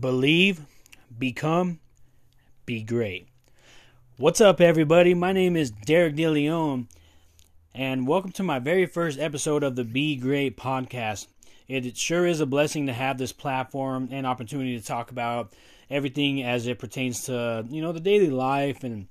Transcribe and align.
believe, 0.00 0.60
become, 1.18 1.80
be 2.66 2.82
great. 2.82 3.28
What's 4.18 4.40
up, 4.40 4.60
everybody? 4.60 5.14
My 5.14 5.32
name 5.32 5.56
is 5.56 5.70
Derrick 5.70 6.16
DeLeon, 6.16 6.86
and 7.74 8.06
welcome 8.06 8.32
to 8.32 8.42
my 8.42 8.58
very 8.58 8.84
first 8.84 9.18
episode 9.18 9.62
of 9.62 9.74
the 9.74 9.84
Be 9.84 10.16
Great 10.16 10.56
podcast. 10.56 11.28
It 11.68 11.96
sure 11.96 12.26
is 12.26 12.40
a 12.40 12.46
blessing 12.46 12.86
to 12.86 12.92
have 12.92 13.16
this 13.16 13.32
platform 13.32 14.08
and 14.12 14.26
opportunity 14.26 14.78
to 14.78 14.84
talk 14.84 15.10
about 15.10 15.52
everything 15.88 16.42
as 16.42 16.66
it 16.66 16.78
pertains 16.78 17.24
to 17.24 17.64
you 17.70 17.80
know 17.80 17.92
the 17.92 18.00
daily 18.00 18.28
life 18.28 18.82
and 18.82 19.06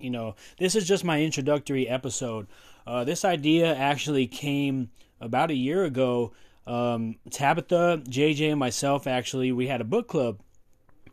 you 0.00 0.08
know 0.08 0.34
this 0.58 0.74
is 0.74 0.88
just 0.88 1.04
my 1.04 1.22
introductory 1.22 1.88
episode. 1.88 2.46
Uh, 2.86 3.04
this 3.04 3.24
idea 3.24 3.74
actually 3.74 4.26
came 4.26 4.90
about 5.20 5.50
a 5.50 5.54
year 5.54 5.84
ago 5.84 6.32
um, 6.66 7.16
Tabitha, 7.30 8.02
JJ, 8.08 8.50
and 8.50 8.58
myself 8.58 9.06
actually 9.06 9.52
we 9.52 9.66
had 9.66 9.80
a 9.80 9.84
book 9.84 10.08
club, 10.08 10.40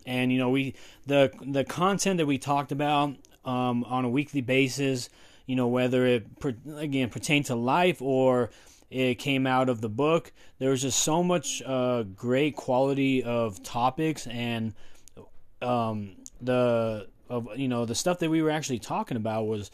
and 0.05 0.31
you 0.31 0.37
know 0.37 0.49
we 0.49 0.75
the 1.05 1.31
the 1.41 1.63
content 1.63 2.17
that 2.17 2.25
we 2.25 2.37
talked 2.37 2.71
about 2.71 3.15
um, 3.45 3.83
on 3.83 4.05
a 4.05 4.09
weekly 4.09 4.41
basis, 4.41 5.09
you 5.45 5.55
know 5.55 5.67
whether 5.67 6.05
it 6.05 6.27
again 6.77 7.09
pertained 7.09 7.45
to 7.47 7.55
life 7.55 8.01
or 8.01 8.49
it 8.89 9.15
came 9.15 9.47
out 9.47 9.69
of 9.69 9.81
the 9.81 9.89
book. 9.89 10.31
There 10.59 10.69
was 10.69 10.81
just 10.81 10.99
so 11.01 11.23
much 11.23 11.61
uh, 11.65 12.03
great 12.03 12.55
quality 12.55 13.23
of 13.23 13.61
topics 13.63 14.27
and 14.27 14.73
um, 15.61 16.15
the 16.41 17.07
of 17.29 17.47
you 17.57 17.67
know 17.67 17.85
the 17.85 17.95
stuff 17.95 18.19
that 18.19 18.29
we 18.29 18.41
were 18.41 18.51
actually 18.51 18.79
talking 18.79 19.17
about 19.17 19.47
was 19.47 19.71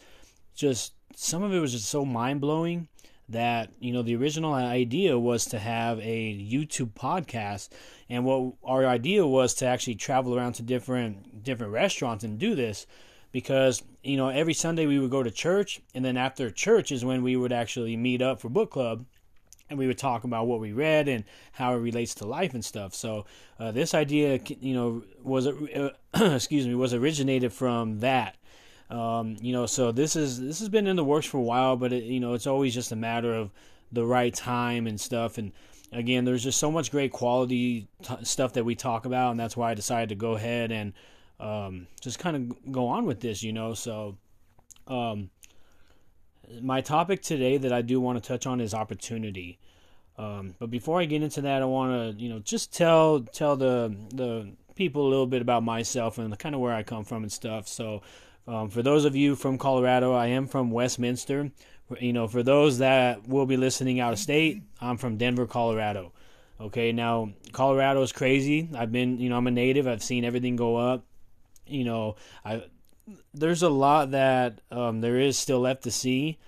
just 0.54 0.92
some 1.16 1.42
of 1.42 1.52
it 1.52 1.58
was 1.58 1.72
just 1.72 1.88
so 1.88 2.04
mind 2.04 2.40
blowing 2.40 2.88
that 3.30 3.70
you 3.80 3.92
know 3.92 4.02
the 4.02 4.16
original 4.16 4.52
idea 4.52 5.18
was 5.18 5.46
to 5.46 5.58
have 5.58 5.98
a 6.00 6.34
YouTube 6.34 6.92
podcast, 6.92 7.68
and 8.08 8.24
what 8.24 8.54
our 8.64 8.86
idea 8.86 9.26
was 9.26 9.54
to 9.54 9.66
actually 9.66 9.94
travel 9.94 10.36
around 10.36 10.54
to 10.54 10.62
different 10.62 11.44
different 11.44 11.72
restaurants 11.72 12.24
and 12.24 12.38
do 12.38 12.54
this, 12.54 12.86
because 13.32 13.82
you 14.02 14.16
know 14.16 14.28
every 14.28 14.54
Sunday 14.54 14.86
we 14.86 14.98
would 14.98 15.10
go 15.10 15.22
to 15.22 15.30
church, 15.30 15.80
and 15.94 16.04
then 16.04 16.16
after 16.16 16.50
church 16.50 16.92
is 16.92 17.04
when 17.04 17.22
we 17.22 17.36
would 17.36 17.52
actually 17.52 17.96
meet 17.96 18.22
up 18.22 18.40
for 18.40 18.48
book 18.48 18.70
club, 18.70 19.04
and 19.70 19.78
we 19.78 19.86
would 19.86 19.98
talk 19.98 20.24
about 20.24 20.46
what 20.46 20.60
we 20.60 20.72
read 20.72 21.08
and 21.08 21.24
how 21.52 21.72
it 21.74 21.78
relates 21.78 22.14
to 22.16 22.26
life 22.26 22.54
and 22.54 22.64
stuff. 22.64 22.94
So 22.94 23.24
uh, 23.58 23.70
this 23.70 23.94
idea, 23.94 24.40
you 24.60 24.74
know, 24.74 25.04
was 25.22 25.46
uh, 25.46 25.90
excuse 26.14 26.66
me, 26.66 26.74
was 26.74 26.92
originated 26.92 27.52
from 27.52 28.00
that. 28.00 28.36
Um, 28.90 29.36
you 29.40 29.52
know, 29.52 29.66
so 29.66 29.92
this 29.92 30.16
is 30.16 30.40
this 30.40 30.58
has 30.58 30.68
been 30.68 30.86
in 30.86 30.96
the 30.96 31.04
works 31.04 31.26
for 31.26 31.38
a 31.38 31.42
while, 31.42 31.76
but 31.76 31.92
it, 31.92 32.04
you 32.04 32.18
know, 32.18 32.34
it's 32.34 32.46
always 32.46 32.74
just 32.74 32.90
a 32.90 32.96
matter 32.96 33.32
of 33.32 33.50
the 33.92 34.04
right 34.04 34.34
time 34.34 34.86
and 34.86 35.00
stuff. 35.00 35.38
And 35.38 35.52
again, 35.92 36.24
there's 36.24 36.42
just 36.42 36.58
so 36.58 36.72
much 36.72 36.90
great 36.90 37.12
quality 37.12 37.86
t- 38.02 38.24
stuff 38.24 38.54
that 38.54 38.64
we 38.64 38.74
talk 38.74 39.06
about, 39.06 39.30
and 39.30 39.38
that's 39.38 39.56
why 39.56 39.70
I 39.70 39.74
decided 39.74 40.08
to 40.08 40.16
go 40.16 40.32
ahead 40.32 40.72
and 40.72 40.92
um, 41.38 41.86
just 42.00 42.18
kind 42.18 42.36
of 42.36 42.72
go 42.72 42.88
on 42.88 43.06
with 43.06 43.20
this. 43.20 43.44
You 43.44 43.52
know, 43.52 43.74
so 43.74 44.16
um, 44.88 45.30
my 46.60 46.80
topic 46.80 47.22
today 47.22 47.58
that 47.58 47.72
I 47.72 47.82
do 47.82 48.00
want 48.00 48.22
to 48.22 48.26
touch 48.26 48.46
on 48.46 48.60
is 48.60 48.74
opportunity. 48.74 49.60
Um, 50.18 50.54
but 50.58 50.68
before 50.68 51.00
I 51.00 51.04
get 51.04 51.22
into 51.22 51.42
that, 51.42 51.62
I 51.62 51.64
want 51.64 52.18
to 52.18 52.22
you 52.22 52.28
know 52.28 52.40
just 52.40 52.72
tell 52.72 53.20
tell 53.20 53.56
the 53.56 53.94
the 54.12 54.50
people 54.74 55.06
a 55.06 55.08
little 55.08 55.26
bit 55.26 55.42
about 55.42 55.62
myself 55.62 56.18
and 56.18 56.36
kind 56.38 56.54
of 56.54 56.60
where 56.60 56.74
I 56.74 56.82
come 56.82 57.04
from 57.04 57.22
and 57.22 57.32
stuff. 57.32 57.68
So 57.68 58.02
um, 58.50 58.68
for 58.68 58.82
those 58.82 59.04
of 59.04 59.14
you 59.14 59.36
from 59.36 59.58
Colorado, 59.58 60.12
I 60.12 60.26
am 60.28 60.48
from 60.48 60.72
Westminster. 60.72 61.52
You 62.00 62.12
know, 62.12 62.26
for 62.26 62.42
those 62.42 62.78
that 62.78 63.28
will 63.28 63.46
be 63.46 63.56
listening 63.56 64.00
out 64.00 64.12
of 64.12 64.18
state, 64.18 64.62
I'm 64.80 64.96
from 64.96 65.16
Denver, 65.18 65.46
Colorado. 65.46 66.12
Okay, 66.60 66.90
now 66.90 67.30
Colorado 67.52 68.02
is 68.02 68.10
crazy. 68.10 68.68
I've 68.74 68.90
been, 68.90 69.20
you 69.20 69.28
know, 69.28 69.36
I'm 69.36 69.46
a 69.46 69.52
native. 69.52 69.86
I've 69.86 70.02
seen 70.02 70.24
everything 70.24 70.56
go 70.56 70.76
up. 70.76 71.04
You 71.64 71.84
know, 71.84 72.16
I 72.44 72.64
there's 73.32 73.62
a 73.62 73.68
lot 73.68 74.10
that 74.10 74.60
um, 74.72 75.00
there 75.00 75.18
is 75.18 75.38
still 75.38 75.60
left 75.60 75.84
to 75.84 75.92
see. 75.92 76.38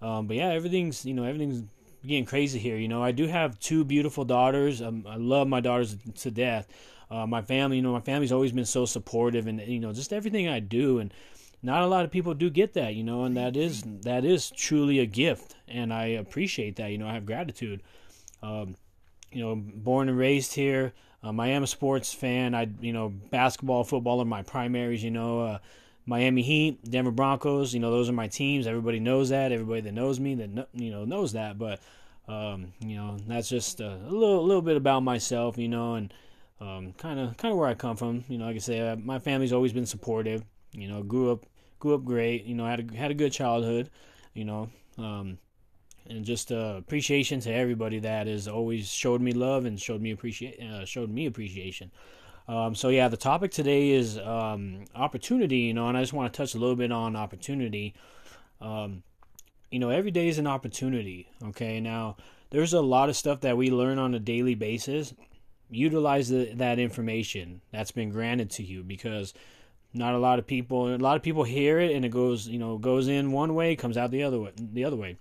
Um, 0.00 0.26
but 0.26 0.36
yeah, 0.36 0.48
everything's 0.48 1.06
you 1.06 1.14
know 1.14 1.22
everything's 1.22 1.62
getting 2.04 2.24
crazy 2.24 2.58
here. 2.58 2.76
You 2.76 2.88
know, 2.88 3.04
I 3.04 3.12
do 3.12 3.28
have 3.28 3.60
two 3.60 3.84
beautiful 3.84 4.24
daughters. 4.24 4.82
Um, 4.82 5.06
I 5.08 5.14
love 5.14 5.46
my 5.46 5.60
daughters 5.60 5.96
to 6.22 6.30
death. 6.32 6.66
Uh, 7.08 7.26
my 7.26 7.42
family, 7.42 7.76
you 7.76 7.82
know, 7.82 7.92
my 7.92 8.00
family's 8.00 8.32
always 8.32 8.50
been 8.50 8.64
so 8.64 8.84
supportive, 8.84 9.46
and 9.46 9.60
you 9.60 9.78
know, 9.78 9.92
just 9.92 10.12
everything 10.12 10.48
I 10.48 10.58
do. 10.58 10.98
And 10.98 11.14
not 11.62 11.82
a 11.82 11.86
lot 11.86 12.04
of 12.04 12.10
people 12.10 12.34
do 12.34 12.50
get 12.50 12.74
that, 12.74 12.94
you 12.94 13.04
know, 13.04 13.24
and 13.24 13.36
that 13.36 13.56
is 13.56 13.82
that 14.02 14.24
is 14.24 14.50
truly 14.50 14.98
a 14.98 15.06
gift, 15.06 15.54
and 15.68 15.92
I 15.92 16.06
appreciate 16.06 16.76
that. 16.76 16.90
You 16.90 16.98
know, 16.98 17.08
I 17.08 17.14
have 17.14 17.26
gratitude. 17.26 17.82
Um, 18.42 18.76
you 19.30 19.40
know, 19.40 19.56
born 19.56 20.08
and 20.08 20.18
raised 20.18 20.54
here. 20.54 20.92
Um, 21.22 21.38
I 21.40 21.48
am 21.48 21.62
a 21.62 21.66
sports 21.66 22.12
fan. 22.12 22.54
I, 22.54 22.68
you 22.80 22.92
know, 22.92 23.08
basketball, 23.08 23.84
football 23.84 24.20
are 24.20 24.26
my 24.26 24.42
primaries. 24.42 25.02
You 25.02 25.10
know, 25.10 25.40
uh, 25.40 25.58
Miami 26.04 26.42
Heat, 26.42 26.82
Denver 26.90 27.12
Broncos. 27.12 27.72
You 27.72 27.80
know, 27.80 27.90
those 27.90 28.08
are 28.08 28.12
my 28.12 28.26
teams. 28.26 28.66
Everybody 28.66 29.00
knows 29.00 29.30
that. 29.30 29.52
Everybody 29.52 29.82
that 29.82 29.92
knows 29.92 30.20
me, 30.20 30.34
that 30.34 30.68
you 30.74 30.90
know, 30.90 31.04
knows 31.04 31.32
that. 31.32 31.58
But, 31.58 31.80
um, 32.28 32.72
you 32.80 32.96
know, 32.96 33.16
that's 33.26 33.48
just 33.48 33.80
a, 33.80 33.94
a 33.94 34.10
little, 34.10 34.44
little 34.44 34.62
bit 34.62 34.76
about 34.76 35.00
myself. 35.00 35.56
You 35.56 35.68
know, 35.68 35.94
and 35.94 36.12
kind 36.58 37.20
of, 37.20 37.36
kind 37.36 37.52
of 37.52 37.58
where 37.58 37.68
I 37.68 37.74
come 37.74 37.96
from. 37.96 38.24
You 38.28 38.38
know, 38.38 38.46
like 38.46 38.56
I 38.56 38.60
say, 38.60 38.80
uh, 38.80 38.96
my 38.96 39.18
family's 39.18 39.52
always 39.52 39.72
been 39.72 39.86
supportive. 39.86 40.44
You 40.72 40.88
know, 40.88 41.02
grew 41.02 41.32
up 41.32 41.46
grew 41.82 41.96
up 41.96 42.04
great. 42.04 42.44
You 42.44 42.54
know, 42.54 42.64
had 42.64 42.80
a 42.80 42.96
had 42.96 43.10
a 43.10 43.14
good 43.14 43.32
childhood. 43.32 43.90
You 44.34 44.44
know, 44.44 44.70
um, 44.96 45.38
and 46.08 46.24
just 46.24 46.52
uh, 46.52 46.76
appreciation 46.78 47.40
to 47.40 47.52
everybody 47.52 47.98
that 47.98 48.28
has 48.28 48.48
always 48.48 48.90
showed 48.90 49.20
me 49.20 49.32
love 49.32 49.66
and 49.66 49.78
showed 49.78 50.00
me 50.00 50.12
appreciate 50.12 50.60
uh, 50.60 50.84
showed 50.84 51.10
me 51.10 51.26
appreciation. 51.26 51.90
Um, 52.48 52.74
so 52.74 52.88
yeah, 52.88 53.08
the 53.08 53.16
topic 53.16 53.50
today 53.50 53.90
is 53.90 54.16
um, 54.18 54.84
opportunity. 54.94 55.58
You 55.58 55.74
know, 55.74 55.88
and 55.88 55.98
I 55.98 56.02
just 56.02 56.12
want 56.12 56.32
to 56.32 56.36
touch 56.36 56.54
a 56.54 56.58
little 56.58 56.76
bit 56.76 56.92
on 56.92 57.16
opportunity. 57.16 57.94
Um, 58.60 59.02
you 59.70 59.80
know, 59.80 59.90
every 59.90 60.12
day 60.12 60.28
is 60.28 60.38
an 60.38 60.46
opportunity. 60.46 61.28
Okay, 61.42 61.80
now 61.80 62.16
there's 62.50 62.74
a 62.74 62.80
lot 62.80 63.08
of 63.08 63.16
stuff 63.16 63.40
that 63.40 63.56
we 63.56 63.70
learn 63.70 63.98
on 63.98 64.14
a 64.14 64.20
daily 64.20 64.54
basis. 64.54 65.12
Utilize 65.68 66.28
the, 66.28 66.52
that 66.54 66.78
information 66.78 67.60
that's 67.72 67.90
been 67.90 68.10
granted 68.10 68.50
to 68.50 68.62
you 68.62 68.84
because 68.84 69.34
not 69.94 70.14
a 70.14 70.18
lot 70.18 70.38
of 70.38 70.46
people. 70.46 70.94
A 70.94 70.96
lot 70.96 71.16
of 71.16 71.22
people 71.22 71.44
hear 71.44 71.78
it 71.78 71.94
and 71.94 72.04
it 72.04 72.10
goes, 72.10 72.48
you 72.48 72.58
know, 72.58 72.78
goes 72.78 73.08
in 73.08 73.32
one 73.32 73.54
way, 73.54 73.76
comes 73.76 73.96
out 73.96 74.10
the 74.10 74.22
other 74.22 74.40
way. 74.40 74.52
The 74.56 74.84
other 74.84 74.96
way. 74.96 75.18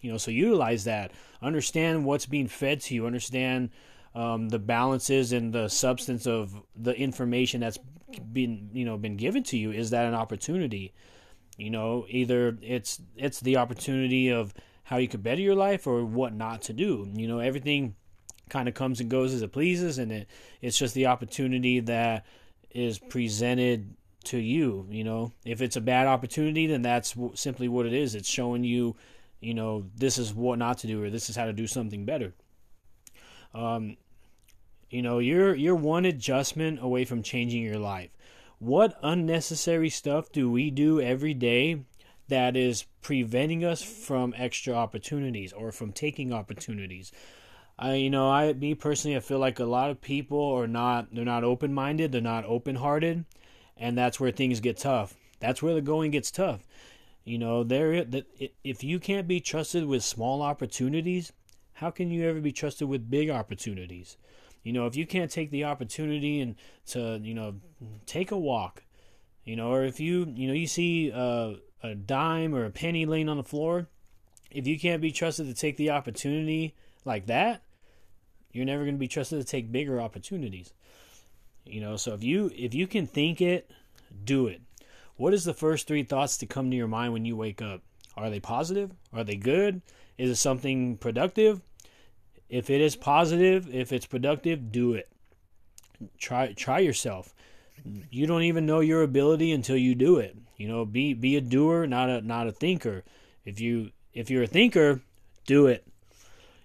You 0.00 0.10
know, 0.10 0.18
so 0.18 0.30
utilize 0.30 0.84
that. 0.84 1.12
Understand 1.42 2.04
what's 2.04 2.26
being 2.26 2.48
fed 2.48 2.80
to 2.82 2.94
you. 2.94 3.06
Understand 3.06 3.70
um, 4.14 4.48
the 4.48 4.58
balances 4.58 5.32
and 5.32 5.52
the 5.52 5.68
substance 5.68 6.26
of 6.26 6.60
the 6.74 6.96
information 6.96 7.60
that's 7.60 7.78
been, 8.32 8.70
you 8.72 8.84
know, 8.84 8.96
been 8.96 9.16
given 9.16 9.42
to 9.44 9.58
you. 9.58 9.70
Is 9.70 9.90
that 9.90 10.06
an 10.06 10.14
opportunity? 10.14 10.94
You 11.56 11.70
know, 11.70 12.06
either 12.08 12.56
it's 12.62 13.00
it's 13.16 13.40
the 13.40 13.58
opportunity 13.58 14.30
of 14.30 14.54
how 14.82 14.96
you 14.96 15.06
could 15.06 15.22
better 15.22 15.42
your 15.42 15.54
life 15.54 15.86
or 15.86 16.04
what 16.04 16.34
not 16.34 16.62
to 16.62 16.72
do. 16.72 17.08
You 17.14 17.28
know, 17.28 17.38
everything 17.38 17.94
kind 18.48 18.66
of 18.66 18.74
comes 18.74 19.00
and 19.00 19.10
goes 19.10 19.34
as 19.34 19.42
it 19.42 19.52
pleases, 19.52 19.98
and 19.98 20.10
it, 20.10 20.28
it's 20.62 20.78
just 20.78 20.94
the 20.94 21.06
opportunity 21.06 21.80
that 21.80 22.24
is 22.70 22.98
presented 22.98 23.94
to 24.24 24.38
you. 24.38 24.86
You 24.90 25.04
know, 25.04 25.32
if 25.44 25.62
it's 25.62 25.76
a 25.76 25.80
bad 25.80 26.06
opportunity, 26.06 26.66
then 26.66 26.82
that's 26.82 27.14
simply 27.34 27.68
what 27.68 27.86
it 27.86 27.92
is. 27.92 28.14
It's 28.14 28.28
showing 28.28 28.64
you, 28.64 28.96
you 29.40 29.54
know, 29.54 29.84
this 29.96 30.18
is 30.18 30.34
what 30.34 30.58
not 30.58 30.78
to 30.78 30.86
do 30.86 31.02
or 31.02 31.10
this 31.10 31.30
is 31.30 31.36
how 31.36 31.46
to 31.46 31.52
do 31.52 31.66
something 31.66 32.04
better. 32.04 32.34
Um, 33.54 33.96
you 34.90 35.02
know, 35.02 35.18
you're 35.18 35.54
you're 35.54 35.76
one 35.76 36.04
adjustment 36.04 36.82
away 36.82 37.04
from 37.04 37.22
changing 37.22 37.62
your 37.62 37.78
life. 37.78 38.10
What 38.58 38.98
unnecessary 39.02 39.88
stuff 39.88 40.30
do 40.32 40.50
we 40.50 40.70
do 40.70 41.00
every 41.00 41.32
day 41.32 41.84
that 42.28 42.56
is 42.56 42.84
preventing 43.00 43.64
us 43.64 43.82
from 43.82 44.34
extra 44.36 44.74
opportunities 44.74 45.52
or 45.52 45.72
from 45.72 45.92
taking 45.92 46.32
opportunities? 46.32 47.10
I, 47.78 47.94
you 47.94 48.10
know, 48.10 48.30
I, 48.30 48.52
me 48.52 48.74
personally, 48.74 49.16
I 49.16 49.20
feel 49.20 49.38
like 49.38 49.58
a 49.58 49.64
lot 49.64 49.90
of 49.90 50.02
people 50.02 50.52
are 50.52 50.68
not, 50.68 51.14
they're 51.14 51.24
not 51.24 51.44
open 51.44 51.72
minded, 51.72 52.12
they're 52.12 52.20
not 52.20 52.44
open 52.44 52.76
hearted, 52.76 53.24
and 53.80 53.98
that's 53.98 54.20
where 54.20 54.30
things 54.30 54.60
get 54.60 54.76
tough. 54.76 55.14
That's 55.40 55.62
where 55.62 55.74
the 55.74 55.80
going 55.80 56.12
gets 56.12 56.30
tough. 56.30 56.62
You 57.24 57.38
know, 57.38 57.64
there 57.64 58.04
that 58.04 58.26
if 58.62 58.84
you 58.84 59.00
can't 59.00 59.26
be 59.26 59.40
trusted 59.40 59.86
with 59.86 60.04
small 60.04 60.42
opportunities, 60.42 61.32
how 61.72 61.90
can 61.90 62.10
you 62.10 62.28
ever 62.28 62.40
be 62.40 62.52
trusted 62.52 62.88
with 62.88 63.10
big 63.10 63.30
opportunities? 63.30 64.16
You 64.62 64.74
know, 64.74 64.86
if 64.86 64.94
you 64.94 65.06
can't 65.06 65.30
take 65.30 65.50
the 65.50 65.64
opportunity 65.64 66.40
and 66.40 66.56
to, 66.88 67.18
you 67.22 67.32
know, 67.32 67.56
take 68.04 68.30
a 68.30 68.38
walk, 68.38 68.84
you 69.44 69.56
know, 69.56 69.72
or 69.72 69.84
if 69.84 69.98
you, 69.98 70.30
you 70.36 70.46
know, 70.46 70.52
you 70.52 70.66
see 70.66 71.10
a, 71.10 71.56
a 71.82 71.94
dime 71.94 72.54
or 72.54 72.66
a 72.66 72.70
penny 72.70 73.06
laying 73.06 73.30
on 73.30 73.38
the 73.38 73.42
floor, 73.42 73.88
if 74.50 74.66
you 74.66 74.78
can't 74.78 75.00
be 75.00 75.12
trusted 75.12 75.46
to 75.46 75.54
take 75.54 75.78
the 75.78 75.90
opportunity 75.90 76.74
like 77.06 77.26
that, 77.26 77.62
you're 78.52 78.66
never 78.66 78.82
going 78.82 78.96
to 78.96 79.00
be 79.00 79.08
trusted 79.08 79.40
to 79.40 79.46
take 79.46 79.72
bigger 79.72 80.00
opportunities. 80.00 80.74
You 81.64 81.80
know, 81.80 81.96
so 81.96 82.14
if 82.14 82.24
you 82.24 82.50
if 82.56 82.74
you 82.74 82.86
can 82.86 83.06
think 83.06 83.40
it, 83.40 83.70
do 84.24 84.46
it. 84.46 84.60
What 85.16 85.34
is 85.34 85.44
the 85.44 85.54
first 85.54 85.86
three 85.86 86.02
thoughts 86.02 86.38
to 86.38 86.46
come 86.46 86.70
to 86.70 86.76
your 86.76 86.88
mind 86.88 87.12
when 87.12 87.24
you 87.24 87.36
wake 87.36 87.60
up? 87.60 87.82
Are 88.16 88.30
they 88.30 88.40
positive? 88.40 88.90
Are 89.12 89.24
they 89.24 89.36
good? 89.36 89.82
Is 90.18 90.30
it 90.30 90.36
something 90.36 90.96
productive? 90.96 91.60
If 92.48 92.68
it 92.68 92.80
is 92.80 92.96
positive, 92.96 93.72
if 93.72 93.92
it's 93.92 94.06
productive, 94.06 94.72
do 94.72 94.94
it. 94.94 95.08
try 96.18 96.52
try 96.52 96.80
yourself. 96.80 97.34
You 98.10 98.26
don't 98.26 98.42
even 98.42 98.66
know 98.66 98.80
your 98.80 99.02
ability 99.02 99.52
until 99.52 99.76
you 99.76 99.94
do 99.94 100.18
it. 100.18 100.36
You 100.56 100.68
know, 100.68 100.84
be 100.84 101.14
be 101.14 101.36
a 101.36 101.40
doer, 101.40 101.86
not 101.86 102.10
a 102.10 102.20
not 102.20 102.46
a 102.46 102.52
thinker. 102.52 103.04
If 103.44 103.60
you 103.60 103.90
if 104.12 104.30
you're 104.30 104.42
a 104.42 104.48
thinker, 104.48 105.00
do 105.46 105.66
it. 105.66 105.86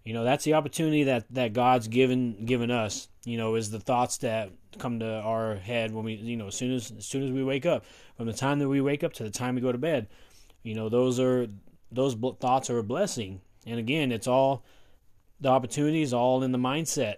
You 0.03 0.13
know, 0.13 0.23
that's 0.23 0.43
the 0.43 0.53
opportunity 0.53 1.03
that 1.03 1.25
that 1.31 1.53
God's 1.53 1.87
given 1.87 2.45
given 2.45 2.71
us. 2.71 3.07
You 3.25 3.37
know, 3.37 3.55
is 3.55 3.71
the 3.71 3.79
thoughts 3.79 4.17
that 4.17 4.51
come 4.77 4.99
to 4.99 5.19
our 5.19 5.55
head 5.55 5.91
when 5.93 6.05
we, 6.05 6.13
you 6.13 6.37
know, 6.37 6.47
as 6.47 6.55
soon 6.55 6.73
as 6.73 6.91
as 6.91 7.05
soon 7.05 7.23
as 7.23 7.31
we 7.31 7.43
wake 7.43 7.65
up, 7.65 7.83
from 8.15 8.27
the 8.27 8.33
time 8.33 8.59
that 8.59 8.69
we 8.69 8.81
wake 8.81 9.03
up 9.03 9.13
to 9.13 9.23
the 9.23 9.31
time 9.31 9.55
we 9.55 9.61
go 9.61 9.71
to 9.71 9.77
bed. 9.77 10.07
You 10.63 10.75
know, 10.75 10.89
those 10.89 11.19
are 11.19 11.47
those 11.91 12.15
thoughts 12.39 12.69
are 12.69 12.77
a 12.77 12.83
blessing. 12.83 13.41
And 13.65 13.79
again, 13.79 14.11
it's 14.11 14.27
all 14.27 14.63
the 15.41 15.49
opportunity 15.49 16.01
is 16.01 16.13
all 16.13 16.43
in 16.43 16.51
the 16.51 16.57
mindset. 16.57 17.15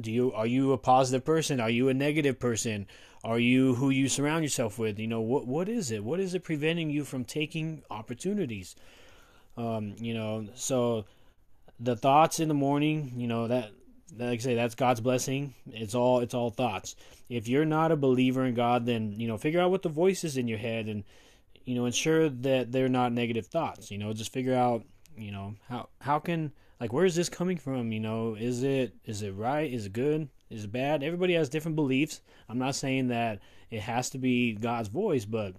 Do 0.00 0.12
you 0.12 0.32
are 0.32 0.46
you 0.46 0.72
a 0.72 0.78
positive 0.78 1.24
person? 1.24 1.60
Are 1.60 1.70
you 1.70 1.88
a 1.88 1.94
negative 1.94 2.38
person? 2.38 2.86
Are 3.22 3.38
you 3.38 3.74
who 3.74 3.90
you 3.90 4.08
surround 4.08 4.44
yourself 4.44 4.78
with? 4.78 4.98
You 4.98 5.06
know 5.06 5.20
what 5.20 5.46
what 5.46 5.68
is 5.68 5.90
it? 5.90 6.04
What 6.04 6.20
is 6.20 6.34
it 6.34 6.44
preventing 6.44 6.90
you 6.90 7.04
from 7.04 7.24
taking 7.24 7.82
opportunities? 7.90 8.76
Um, 9.56 9.94
you 9.98 10.14
know, 10.14 10.48
so 10.54 11.06
the 11.78 11.96
thoughts 11.96 12.40
in 12.40 12.48
the 12.48 12.54
morning, 12.54 13.12
you 13.16 13.26
know 13.26 13.48
that 13.48 13.72
like 14.18 14.40
I 14.40 14.42
say, 14.42 14.54
that's 14.54 14.74
God's 14.74 15.00
blessing. 15.00 15.54
It's 15.70 15.94
all 15.94 16.20
it's 16.20 16.34
all 16.34 16.50
thoughts. 16.50 16.96
If 17.28 17.48
you're 17.48 17.64
not 17.64 17.92
a 17.92 17.96
believer 17.96 18.44
in 18.44 18.54
God, 18.54 18.86
then 18.86 19.12
you 19.18 19.28
know 19.28 19.38
figure 19.38 19.60
out 19.60 19.70
what 19.70 19.82
the 19.82 19.88
voice 19.88 20.24
is 20.24 20.36
in 20.36 20.48
your 20.48 20.58
head 20.58 20.86
and 20.86 21.04
you 21.64 21.74
know 21.74 21.86
ensure 21.86 22.28
that 22.28 22.72
they're 22.72 22.88
not 22.88 23.12
negative 23.12 23.46
thoughts. 23.46 23.90
You 23.90 23.98
know, 23.98 24.12
just 24.12 24.32
figure 24.32 24.54
out 24.54 24.84
you 25.16 25.32
know 25.32 25.54
how 25.68 25.88
how 26.00 26.18
can 26.18 26.52
like 26.80 26.92
where 26.92 27.04
is 27.04 27.14
this 27.14 27.28
coming 27.28 27.56
from? 27.56 27.92
You 27.92 28.00
know, 28.00 28.34
is 28.34 28.62
it 28.62 28.94
is 29.04 29.22
it 29.22 29.32
right? 29.32 29.72
Is 29.72 29.86
it 29.86 29.92
good? 29.92 30.28
Is 30.48 30.64
it 30.64 30.72
bad? 30.72 31.02
Everybody 31.02 31.34
has 31.34 31.48
different 31.48 31.76
beliefs. 31.76 32.20
I'm 32.48 32.58
not 32.58 32.74
saying 32.74 33.08
that 33.08 33.40
it 33.70 33.80
has 33.82 34.10
to 34.10 34.18
be 34.18 34.54
God's 34.54 34.88
voice, 34.88 35.24
but 35.24 35.54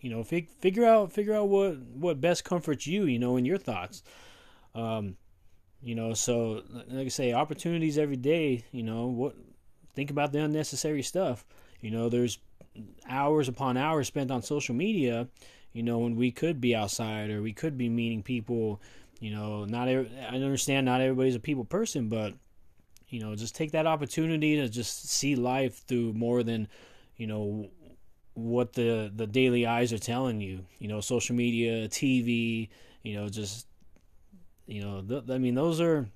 you 0.00 0.10
know, 0.10 0.22
fig- 0.22 0.48
figure 0.48 0.84
out 0.84 1.12
figure 1.12 1.34
out 1.34 1.48
what 1.48 1.78
what 1.78 2.20
best 2.20 2.44
comforts 2.44 2.86
you. 2.86 3.04
You 3.04 3.18
know, 3.18 3.36
in 3.36 3.44
your 3.44 3.58
thoughts. 3.58 4.02
Um, 4.74 5.16
you 5.82 5.94
know, 5.94 6.12
so 6.14 6.62
like 6.88 7.06
I 7.06 7.08
say, 7.08 7.32
opportunities 7.32 7.98
every 7.98 8.16
day. 8.16 8.64
You 8.72 8.82
know, 8.82 9.06
what 9.06 9.34
think 9.94 10.10
about 10.10 10.32
the 10.32 10.40
unnecessary 10.40 11.02
stuff. 11.02 11.44
You 11.80 11.90
know, 11.90 12.08
there's 12.08 12.38
hours 13.08 13.48
upon 13.48 13.76
hours 13.76 14.08
spent 14.08 14.30
on 14.30 14.42
social 14.42 14.74
media. 14.74 15.28
You 15.72 15.82
know, 15.82 15.98
when 15.98 16.16
we 16.16 16.30
could 16.30 16.60
be 16.60 16.74
outside 16.74 17.30
or 17.30 17.42
we 17.42 17.52
could 17.52 17.78
be 17.78 17.88
meeting 17.88 18.22
people. 18.22 18.80
You 19.20 19.32
know, 19.32 19.64
not 19.64 19.88
every, 19.88 20.10
I 20.18 20.36
understand 20.36 20.86
not 20.86 21.00
everybody's 21.00 21.34
a 21.34 21.40
people 21.40 21.64
person, 21.64 22.08
but 22.08 22.34
you 23.08 23.20
know, 23.20 23.34
just 23.34 23.54
take 23.54 23.72
that 23.72 23.86
opportunity 23.86 24.56
to 24.56 24.68
just 24.68 25.08
see 25.08 25.34
life 25.34 25.84
through 25.86 26.12
more 26.12 26.42
than 26.42 26.68
you 27.16 27.26
know 27.26 27.68
what 28.34 28.74
the 28.74 29.10
the 29.14 29.26
daily 29.26 29.66
eyes 29.66 29.92
are 29.92 29.98
telling 29.98 30.40
you. 30.40 30.64
You 30.78 30.88
know, 30.88 31.00
social 31.00 31.34
media, 31.34 31.88
TV. 31.88 32.68
You 33.02 33.14
know, 33.14 33.28
just 33.28 33.66
you 34.68 34.82
know, 34.82 35.02
th- 35.02 35.24
I 35.28 35.38
mean, 35.38 35.54
those 35.54 35.80
are, 35.80 36.08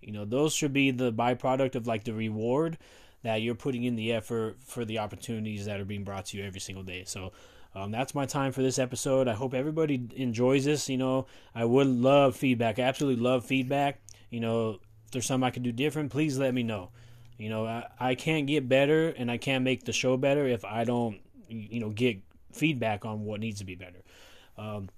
you 0.00 0.12
know, 0.12 0.24
those 0.24 0.54
should 0.54 0.72
be 0.72 0.90
the 0.90 1.12
byproduct 1.12 1.74
of 1.74 1.86
like 1.86 2.04
the 2.04 2.14
reward 2.14 2.78
that 3.22 3.42
you're 3.42 3.54
putting 3.54 3.84
in 3.84 3.96
the 3.96 4.12
effort 4.12 4.58
for 4.64 4.84
the 4.84 4.98
opportunities 4.98 5.64
that 5.64 5.80
are 5.80 5.84
being 5.84 6.04
brought 6.04 6.26
to 6.26 6.36
you 6.36 6.44
every 6.44 6.60
single 6.60 6.84
day. 6.84 7.04
So, 7.06 7.32
um, 7.74 7.90
that's 7.90 8.14
my 8.14 8.24
time 8.24 8.52
for 8.52 8.62
this 8.62 8.78
episode. 8.78 9.26
I 9.26 9.32
hope 9.32 9.52
everybody 9.52 10.08
enjoys 10.14 10.64
this. 10.64 10.88
You 10.88 10.98
know, 10.98 11.26
I 11.54 11.64
would 11.64 11.88
love 11.88 12.36
feedback. 12.36 12.78
I 12.78 12.82
absolutely 12.82 13.22
love 13.22 13.44
feedback. 13.44 14.00
You 14.30 14.40
know, 14.40 14.78
if 15.06 15.10
there's 15.10 15.26
something 15.26 15.46
I 15.46 15.50
could 15.50 15.64
do 15.64 15.72
different, 15.72 16.12
please 16.12 16.38
let 16.38 16.54
me 16.54 16.62
know. 16.62 16.90
You 17.36 17.48
know, 17.48 17.66
I, 17.66 17.86
I 17.98 18.14
can't 18.14 18.46
get 18.46 18.68
better 18.68 19.08
and 19.08 19.28
I 19.30 19.38
can't 19.38 19.64
make 19.64 19.84
the 19.84 19.92
show 19.92 20.16
better 20.16 20.46
if 20.46 20.64
I 20.64 20.84
don't, 20.84 21.18
you 21.48 21.80
know, 21.80 21.90
get 21.90 22.20
feedback 22.52 23.04
on 23.04 23.24
what 23.24 23.40
needs 23.40 23.58
to 23.58 23.64
be 23.64 23.74
better. 23.74 24.04
Um, 24.56 24.88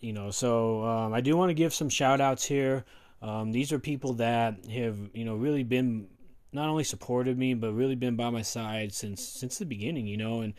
you 0.00 0.12
know, 0.12 0.30
so 0.30 0.84
um, 0.84 1.12
I 1.12 1.20
do 1.20 1.36
want 1.36 1.50
to 1.50 1.54
give 1.54 1.74
some 1.74 1.88
shout 1.88 2.20
outs 2.20 2.44
here. 2.44 2.84
Um, 3.22 3.52
these 3.52 3.72
are 3.72 3.78
people 3.78 4.14
that 4.14 4.66
have, 4.66 4.98
you 5.12 5.24
know, 5.24 5.34
really 5.34 5.62
been 5.62 6.08
not 6.52 6.68
only 6.68 6.84
supported 6.84 7.38
me, 7.38 7.54
but 7.54 7.72
really 7.72 7.94
been 7.94 8.16
by 8.16 8.30
my 8.30 8.42
side 8.42 8.92
since 8.92 9.22
since 9.22 9.58
the 9.58 9.66
beginning, 9.66 10.06
you 10.06 10.16
know, 10.16 10.40
and 10.40 10.54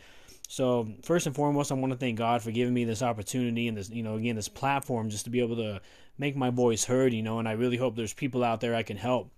so 0.48 0.86
first 1.02 1.26
and 1.26 1.34
foremost, 1.34 1.72
I 1.72 1.76
want 1.76 1.92
to 1.92 1.98
thank 1.98 2.18
God 2.18 2.42
for 2.42 2.50
giving 2.50 2.74
me 2.74 2.84
this 2.84 3.02
opportunity 3.02 3.68
and 3.68 3.76
this, 3.76 3.88
you 3.88 4.02
know, 4.02 4.16
again, 4.16 4.36
this 4.36 4.48
platform 4.48 5.08
just 5.08 5.24
to 5.24 5.30
be 5.30 5.40
able 5.40 5.56
to 5.56 5.80
make 6.18 6.36
my 6.36 6.50
voice 6.50 6.84
heard, 6.84 7.14
you 7.14 7.22
know, 7.22 7.38
and 7.38 7.48
I 7.48 7.52
really 7.52 7.78
hope 7.78 7.96
there's 7.96 8.12
people 8.12 8.44
out 8.44 8.60
there 8.60 8.74
I 8.74 8.82
can 8.82 8.98
help. 8.98 9.30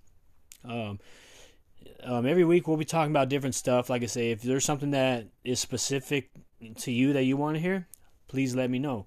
Um, 0.64 0.98
um, 2.02 2.26
every 2.26 2.44
week 2.44 2.66
we'll 2.66 2.76
be 2.76 2.84
talking 2.84 3.12
about 3.12 3.28
different 3.28 3.54
stuff. 3.54 3.88
Like 3.88 4.02
I 4.02 4.06
say, 4.06 4.32
if 4.32 4.42
there's 4.42 4.64
something 4.64 4.90
that 4.90 5.26
is 5.44 5.60
specific 5.60 6.30
to 6.78 6.90
you 6.90 7.12
that 7.12 7.24
you 7.24 7.36
want 7.36 7.56
to 7.56 7.60
hear, 7.60 7.86
please 8.26 8.54
let 8.54 8.68
me 8.68 8.78
know. 8.78 9.06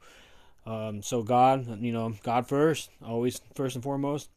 Um, 0.68 1.02
so 1.02 1.24
God, 1.24 1.82
you 1.82 1.94
know, 1.94 2.14
God 2.24 2.48
first, 2.48 2.90
always 3.04 3.40
first 3.56 3.76
and 3.76 3.84
foremost. 3.84 4.30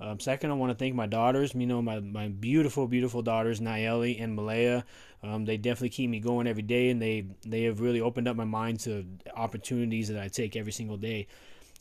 Um, 0.00 0.20
second, 0.20 0.50
I 0.50 0.54
want 0.54 0.70
to 0.70 0.76
thank 0.78 0.94
my 0.94 1.06
daughters. 1.06 1.54
You 1.54 1.66
know, 1.66 1.80
my 1.80 1.98
my 2.00 2.28
beautiful, 2.28 2.86
beautiful 2.86 3.22
daughters, 3.22 3.58
Nayeli 3.58 4.22
and 4.22 4.36
Malaya. 4.36 4.84
Um, 5.22 5.46
they 5.46 5.56
definitely 5.56 5.88
keep 5.88 6.10
me 6.10 6.20
going 6.20 6.46
every 6.46 6.62
day, 6.62 6.90
and 6.90 7.00
they 7.00 7.26
they 7.44 7.62
have 7.64 7.80
really 7.80 8.00
opened 8.00 8.28
up 8.28 8.36
my 8.36 8.44
mind 8.44 8.80
to 8.80 9.04
opportunities 9.34 10.08
that 10.08 10.22
I 10.22 10.28
take 10.28 10.54
every 10.56 10.72
single 10.72 10.98
day. 10.98 11.26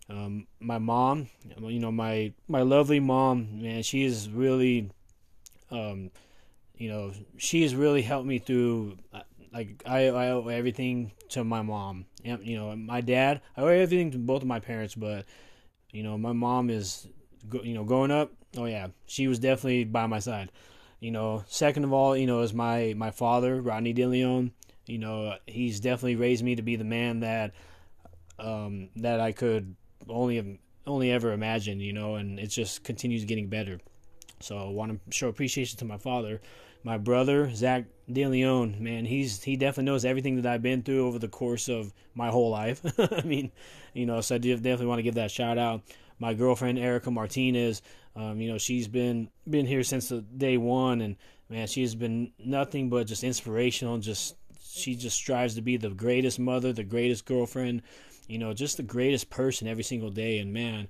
Um, 0.09 0.47
my 0.61 0.77
mom, 0.77 1.27
you 1.59 1.79
know, 1.79 1.91
my 1.91 2.33
my 2.47 2.61
lovely 2.61 3.01
mom, 3.01 3.61
man, 3.61 3.83
she 3.83 4.05
is 4.05 4.29
really, 4.29 4.89
um, 5.69 6.11
you 6.77 6.89
know, 6.89 7.11
she 7.37 7.61
has 7.63 7.75
really 7.75 8.01
helped 8.01 8.25
me 8.25 8.39
through 8.39 8.97
uh, 9.13 9.21
like 9.57 9.81
I, 9.87 10.09
I 10.09 10.29
owe 10.29 10.47
everything 10.49 11.11
to 11.29 11.43
my 11.43 11.63
mom. 11.63 12.05
You 12.23 12.57
know, 12.57 12.75
my 12.75 13.01
dad. 13.01 13.41
I 13.55 13.61
owe 13.61 13.67
everything 13.67 14.11
to 14.11 14.19
both 14.19 14.43
of 14.43 14.47
my 14.47 14.59
parents, 14.59 14.93
but 14.93 15.25
you 15.89 16.03
know, 16.03 16.15
my 16.15 16.31
mom 16.31 16.69
is, 16.69 17.07
you 17.63 17.73
know, 17.73 17.83
growing 17.83 18.11
up. 18.11 18.31
Oh 18.55 18.65
yeah, 18.65 18.87
she 19.07 19.27
was 19.27 19.39
definitely 19.39 19.83
by 19.83 20.05
my 20.05 20.19
side. 20.19 20.51
You 20.99 21.09
know, 21.09 21.43
second 21.47 21.85
of 21.85 21.93
all, 21.93 22.15
you 22.15 22.27
know, 22.27 22.41
is 22.41 22.53
my 22.53 22.93
my 22.95 23.09
father, 23.09 23.59
Rodney 23.59 23.95
DeLeon. 23.95 24.51
You 24.85 24.99
know, 24.99 25.35
he's 25.47 25.79
definitely 25.79 26.17
raised 26.17 26.43
me 26.43 26.55
to 26.55 26.61
be 26.61 26.75
the 26.75 26.83
man 26.83 27.21
that 27.21 27.53
um, 28.37 28.89
that 28.97 29.19
I 29.19 29.31
could 29.31 29.75
only 30.07 30.59
only 30.85 31.11
ever 31.11 31.31
imagine. 31.31 31.79
You 31.79 31.93
know, 31.93 32.15
and 32.15 32.39
it 32.39 32.47
just 32.47 32.83
continues 32.83 33.25
getting 33.25 33.47
better. 33.47 33.79
So 34.39 34.55
I 34.55 34.69
want 34.69 34.91
to 34.91 35.17
show 35.17 35.29
appreciation 35.29 35.79
to 35.79 35.85
my 35.85 35.97
father 35.97 36.41
my 36.87 36.97
brother 36.97 37.53
Zach 37.53 37.83
DeLeon, 38.09 38.79
man, 38.79 39.03
he's 39.03 39.43
he 39.43 39.57
definitely 39.57 39.91
knows 39.91 40.05
everything 40.05 40.37
that 40.37 40.45
I've 40.45 40.61
been 40.61 40.83
through 40.83 41.05
over 41.05 41.19
the 41.19 41.27
course 41.27 41.67
of 41.67 41.93
my 42.15 42.29
whole 42.29 42.49
life. 42.49 42.81
I 42.97 43.23
mean, 43.23 43.51
you 43.93 44.05
know, 44.05 44.21
so 44.21 44.35
I 44.35 44.37
definitely 44.37 44.85
want 44.85 44.99
to 44.99 45.03
give 45.03 45.15
that 45.15 45.29
shout 45.29 45.57
out. 45.57 45.81
My 46.17 46.33
girlfriend 46.33 46.79
Erica 46.79 47.11
Martinez, 47.11 47.81
um, 48.15 48.39
you 48.39 48.49
know, 48.49 48.57
she's 48.57 48.87
been 48.87 49.29
been 49.49 49.65
here 49.65 49.83
since 49.83 50.07
the 50.07 50.21
day 50.21 50.55
one, 50.55 51.01
and 51.01 51.17
man, 51.49 51.67
she's 51.67 51.93
been 51.93 52.31
nothing 52.39 52.89
but 52.89 53.05
just 53.05 53.25
inspirational. 53.25 53.97
Just 53.97 54.37
she 54.63 54.95
just 54.95 55.17
strives 55.17 55.55
to 55.55 55.61
be 55.61 55.75
the 55.75 55.89
greatest 55.89 56.39
mother, 56.39 56.71
the 56.71 56.85
greatest 56.85 57.25
girlfriend, 57.25 57.81
you 58.29 58.37
know, 58.37 58.53
just 58.53 58.77
the 58.77 58.83
greatest 58.83 59.29
person 59.29 59.67
every 59.67 59.83
single 59.83 60.09
day. 60.09 60.39
And 60.39 60.53
man, 60.53 60.87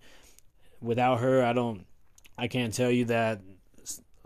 without 0.80 1.22
her, 1.22 1.44
I 1.44 1.54
don't, 1.54 1.88
I 2.38 2.48
can't 2.48 2.72
tell 2.72 2.92
you 2.92 3.06
that 3.06 3.42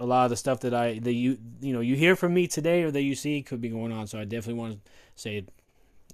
a 0.01 0.05
lot 0.05 0.23
of 0.25 0.31
the 0.31 0.35
stuff 0.35 0.61
that 0.61 0.73
I 0.73 0.97
that 0.99 1.13
you 1.13 1.37
you 1.61 1.73
know 1.73 1.79
you 1.79 1.95
hear 1.95 2.15
from 2.15 2.33
me 2.33 2.47
today 2.47 2.81
or 2.81 2.91
that 2.91 3.03
you 3.03 3.13
see 3.13 3.43
could 3.43 3.61
be 3.61 3.69
going 3.69 3.91
on. 3.91 4.07
So 4.07 4.19
I 4.19 4.23
definitely 4.25 4.59
want 4.59 4.73
to 4.73 4.91
say, 5.15 5.45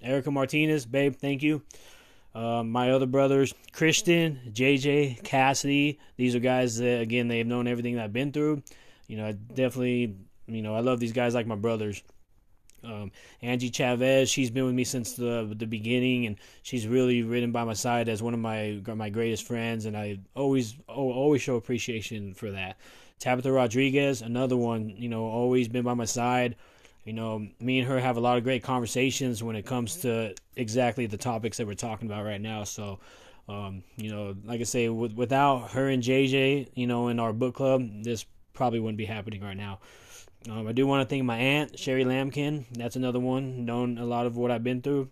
Erica 0.02 0.30
Martinez, 0.30 0.86
babe, 0.86 1.16
thank 1.16 1.42
you. 1.42 1.64
Uh, 2.36 2.64
my 2.64 2.92
other 2.92 3.06
brothers, 3.06 3.56
Christian, 3.72 4.40
JJ, 4.52 5.24
Cassidy. 5.24 6.00
These 6.18 6.36
are 6.36 6.40
guys 6.40 6.78
that 6.78 7.02
again 7.02 7.30
they've 7.30 7.48
known 7.48 7.66
everything 7.66 7.96
that 7.96 8.04
I've 8.04 8.14
been 8.14 8.34
through. 8.34 8.62
You 9.08 9.18
know, 9.18 9.28
I 9.28 9.32
definitely 9.32 10.18
you 10.48 10.62
know 10.62 10.76
I 10.76 10.82
love 10.82 11.00
these 11.00 11.14
guys 11.14 11.34
like 11.34 11.48
my 11.48 11.56
brothers. 11.56 12.04
Um, 12.84 13.12
Angie 13.42 13.72
Chavez, 13.72 14.30
she's 14.30 14.52
been 14.52 14.66
with 14.66 14.76
me 14.76 14.84
since 14.84 15.14
the 15.14 15.52
the 15.58 15.66
beginning, 15.66 16.26
and 16.26 16.36
she's 16.62 16.86
really 16.88 17.24
ridden 17.24 17.54
by 17.54 17.64
my 17.64 17.74
side 17.74 18.10
as 18.10 18.22
one 18.22 18.34
of 18.34 18.40
my 18.42 18.82
my 18.86 19.10
greatest 19.10 19.48
friends, 19.48 19.86
and 19.86 19.96
I 19.96 20.20
always 20.36 20.76
always 20.90 21.42
show 21.42 21.56
appreciation 21.56 22.34
for 22.34 22.52
that. 22.52 22.78
Tabitha 23.20 23.52
Rodriguez, 23.52 24.22
another 24.22 24.56
one, 24.56 24.90
you 24.90 25.10
know, 25.10 25.26
always 25.26 25.68
been 25.68 25.84
by 25.84 25.94
my 25.94 26.06
side. 26.06 26.56
You 27.04 27.14
know, 27.14 27.48
me 27.60 27.80
and 27.80 27.88
her 27.88 28.00
have 28.00 28.18
a 28.18 28.20
lot 28.20 28.38
of 28.38 28.44
great 28.44 28.64
conversations 28.64 29.42
when 29.42 29.56
it 29.56 29.66
comes 29.66 29.98
to 29.98 30.36
exactly 30.56 31.06
the 31.06 31.18
topics 31.18 31.58
that 31.58 31.66
we're 31.66 31.74
talking 31.74 32.08
about 32.10 32.26
right 32.26 32.42
now. 32.42 32.66
So, 32.66 33.00
um, 33.48 33.84
you 33.96 34.12
know, 34.12 34.36
like 34.44 34.60
I 34.60 34.66
say, 34.66 34.90
with, 34.90 35.14
without 35.14 35.72
her 35.72 35.88
and 35.88 36.04
JJ, 36.04 36.70
you 36.76 36.86
know, 36.86 37.08
in 37.08 37.20
our 37.20 37.32
book 37.32 37.56
club, 37.56 38.04
this 38.04 38.26
probably 38.54 38.80
wouldn't 38.80 38.98
be 38.98 39.06
happening 39.06 39.42
right 39.42 39.56
now. 39.56 39.80
Um, 40.50 40.68
I 40.68 40.74
do 40.74 40.86
want 40.86 41.08
to 41.08 41.10
thank 41.10 41.24
my 41.24 41.38
aunt, 41.38 41.80
Sherry 41.80 42.04
Lambkin. 42.04 42.66
That's 42.74 42.96
another 42.96 43.20
one, 43.20 43.66
known 43.66 43.98
a 43.98 44.06
lot 44.06 44.26
of 44.26 44.38
what 44.38 44.52
I've 44.52 44.64
been 44.64 44.82
through. 44.82 45.10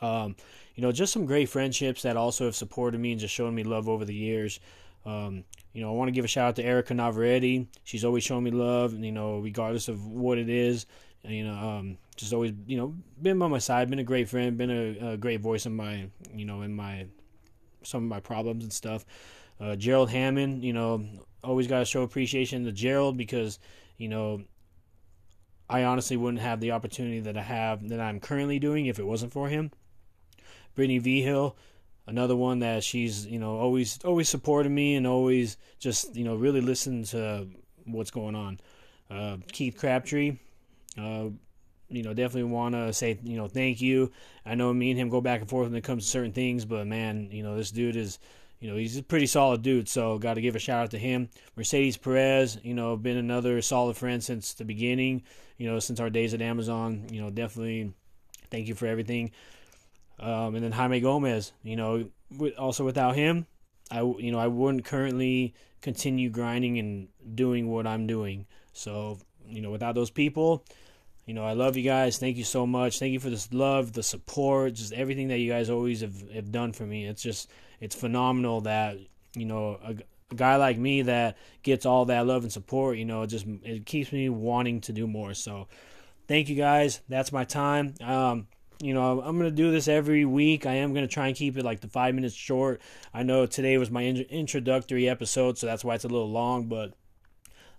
Um, 0.00 0.36
you 0.74 0.82
know, 0.82 0.92
just 0.92 1.12
some 1.12 1.26
great 1.26 1.48
friendships 1.48 2.02
that 2.02 2.16
also 2.16 2.46
have 2.46 2.56
supported 2.56 3.00
me 3.00 3.12
and 3.12 3.20
just 3.20 3.34
shown 3.34 3.54
me 3.54 3.64
love 3.64 3.88
over 3.88 4.04
the 4.04 4.14
years. 4.14 4.60
Um, 5.06 5.44
you 5.72 5.82
know, 5.82 5.90
I 5.90 5.92
want 5.92 6.08
to 6.08 6.12
give 6.12 6.24
a 6.24 6.28
shout 6.28 6.48
out 6.48 6.56
to 6.56 6.64
Erica 6.64 6.94
Navarrete. 6.94 7.68
She's 7.84 8.04
always 8.04 8.24
shown 8.24 8.44
me 8.44 8.50
love, 8.50 8.92
you 8.92 9.12
know, 9.12 9.38
regardless 9.38 9.88
of 9.88 10.06
what 10.06 10.38
it 10.38 10.48
is. 10.48 10.86
You 11.22 11.44
know, 11.44 11.54
um, 11.54 11.98
just 12.16 12.32
always, 12.32 12.52
you 12.66 12.76
know, 12.76 12.94
been 13.20 13.38
by 13.38 13.46
my 13.48 13.58
side, 13.58 13.90
been 13.90 13.98
a 13.98 14.04
great 14.04 14.28
friend, 14.28 14.56
been 14.56 14.70
a, 14.70 15.12
a 15.12 15.16
great 15.16 15.40
voice 15.40 15.66
in 15.66 15.76
my, 15.76 16.08
you 16.34 16.44
know, 16.44 16.62
in 16.62 16.74
my 16.74 17.06
some 17.82 18.04
of 18.04 18.08
my 18.08 18.20
problems 18.20 18.64
and 18.64 18.72
stuff. 18.72 19.04
Uh, 19.60 19.76
Gerald 19.76 20.10
Hammond, 20.10 20.64
you 20.64 20.72
know, 20.72 21.04
always 21.44 21.66
got 21.66 21.80
to 21.80 21.84
show 21.84 22.02
appreciation 22.02 22.64
to 22.64 22.72
Gerald 22.72 23.16
because, 23.16 23.58
you 23.98 24.08
know, 24.08 24.42
I 25.68 25.84
honestly 25.84 26.16
wouldn't 26.16 26.42
have 26.42 26.60
the 26.60 26.72
opportunity 26.72 27.20
that 27.20 27.36
I 27.36 27.42
have 27.42 27.88
that 27.90 28.00
I'm 28.00 28.18
currently 28.18 28.58
doing 28.58 28.86
if 28.86 28.98
it 28.98 29.06
wasn't 29.06 29.32
for 29.32 29.48
him. 29.48 29.70
Brittany 30.74 30.98
Vigil, 30.98 31.56
another 32.10 32.36
one 32.36 32.58
that 32.58 32.82
she's 32.84 33.24
you 33.24 33.38
know 33.38 33.56
always 33.56 33.98
always 34.04 34.28
supported 34.28 34.70
me 34.70 34.96
and 34.96 35.06
always 35.06 35.56
just 35.78 36.14
you 36.16 36.24
know 36.24 36.34
really 36.34 36.60
listened 36.60 37.06
to 37.06 37.46
what's 37.86 38.10
going 38.10 38.34
on. 38.34 38.60
Uh, 39.10 39.38
Keith 39.52 39.76
Crabtree, 39.78 40.36
uh, 40.98 41.28
you 41.88 42.02
know 42.02 42.12
definitely 42.12 42.50
want 42.50 42.74
to 42.74 42.92
say 42.92 43.18
you 43.22 43.36
know 43.36 43.48
thank 43.48 43.80
you. 43.80 44.10
I 44.44 44.56
know 44.56 44.72
me 44.74 44.90
and 44.90 45.00
him 45.00 45.08
go 45.08 45.20
back 45.20 45.40
and 45.40 45.48
forth 45.48 45.68
when 45.68 45.76
it 45.76 45.84
comes 45.84 46.04
to 46.04 46.10
certain 46.10 46.32
things, 46.32 46.64
but 46.64 46.86
man, 46.86 47.30
you 47.30 47.42
know 47.42 47.56
this 47.56 47.70
dude 47.70 47.96
is 47.96 48.18
you 48.60 48.68
know, 48.68 48.76
he's 48.76 48.98
a 48.98 49.02
pretty 49.02 49.26
solid 49.26 49.62
dude, 49.62 49.88
so 49.88 50.18
got 50.18 50.34
to 50.34 50.42
give 50.42 50.54
a 50.54 50.58
shout 50.58 50.84
out 50.84 50.90
to 50.90 50.98
him. 50.98 51.30
Mercedes 51.56 51.96
Perez, 51.96 52.58
you 52.62 52.74
know, 52.74 52.94
been 52.94 53.16
another 53.16 53.62
solid 53.62 53.96
friend 53.96 54.22
since 54.22 54.52
the 54.52 54.66
beginning, 54.66 55.22
you 55.56 55.66
know, 55.66 55.78
since 55.78 55.98
our 55.98 56.10
days 56.10 56.34
at 56.34 56.42
Amazon. 56.42 57.06
You 57.10 57.22
know, 57.22 57.30
definitely 57.30 57.94
thank 58.50 58.68
you 58.68 58.74
for 58.74 58.86
everything. 58.86 59.30
Um, 60.20 60.54
and 60.54 60.62
then 60.62 60.72
Jaime 60.72 61.00
Gomez, 61.00 61.52
you 61.62 61.76
know, 61.76 62.10
also 62.58 62.84
without 62.84 63.16
him, 63.16 63.46
I 63.90 64.02
you 64.02 64.30
know 64.30 64.38
I 64.38 64.46
wouldn't 64.46 64.84
currently 64.84 65.54
continue 65.80 66.30
grinding 66.30 66.78
and 66.78 67.08
doing 67.34 67.68
what 67.68 67.86
I'm 67.86 68.06
doing. 68.06 68.46
So 68.72 69.18
you 69.48 69.62
know, 69.62 69.70
without 69.70 69.94
those 69.94 70.10
people, 70.10 70.64
you 71.26 71.34
know, 71.34 71.44
I 71.44 71.54
love 71.54 71.76
you 71.76 71.82
guys. 71.82 72.18
Thank 72.18 72.36
you 72.36 72.44
so 72.44 72.66
much. 72.66 72.98
Thank 72.98 73.12
you 73.12 73.20
for 73.20 73.30
this 73.30 73.52
love, 73.52 73.92
the 73.92 74.02
support, 74.02 74.74
just 74.74 74.92
everything 74.92 75.28
that 75.28 75.38
you 75.38 75.50
guys 75.50 75.70
always 75.70 76.02
have, 76.02 76.30
have 76.30 76.52
done 76.52 76.72
for 76.72 76.84
me. 76.84 77.06
It's 77.06 77.22
just 77.22 77.50
it's 77.80 77.94
phenomenal 77.94 78.60
that 78.62 78.98
you 79.34 79.46
know 79.46 79.78
a, 79.82 79.96
a 80.30 80.34
guy 80.34 80.56
like 80.56 80.78
me 80.78 81.02
that 81.02 81.36
gets 81.62 81.86
all 81.86 82.04
that 82.06 82.26
love 82.26 82.42
and 82.42 82.52
support. 82.52 82.98
You 82.98 83.06
know, 83.06 83.22
it 83.22 83.28
just 83.28 83.46
it 83.64 83.86
keeps 83.86 84.12
me 84.12 84.28
wanting 84.28 84.82
to 84.82 84.92
do 84.92 85.06
more. 85.06 85.34
So 85.34 85.68
thank 86.28 86.48
you 86.48 86.56
guys. 86.56 87.00
That's 87.08 87.32
my 87.32 87.44
time. 87.44 87.94
Um, 88.00 88.46
you 88.82 88.94
know, 88.94 89.20
I'm 89.20 89.38
going 89.38 89.50
to 89.50 89.54
do 89.54 89.70
this 89.70 89.88
every 89.88 90.24
week. 90.24 90.64
I 90.64 90.74
am 90.74 90.92
going 90.94 91.06
to 91.06 91.12
try 91.12 91.26
and 91.28 91.36
keep 91.36 91.56
it 91.56 91.64
like 91.64 91.80
the 91.80 91.88
five 91.88 92.14
minutes 92.14 92.34
short. 92.34 92.80
I 93.12 93.22
know 93.22 93.46
today 93.46 93.76
was 93.76 93.90
my 93.90 94.02
in- 94.02 94.26
introductory 94.30 95.08
episode, 95.08 95.58
so 95.58 95.66
that's 95.66 95.84
why 95.84 95.94
it's 95.94 96.04
a 96.04 96.08
little 96.08 96.30
long. 96.30 96.66
But 96.66 96.94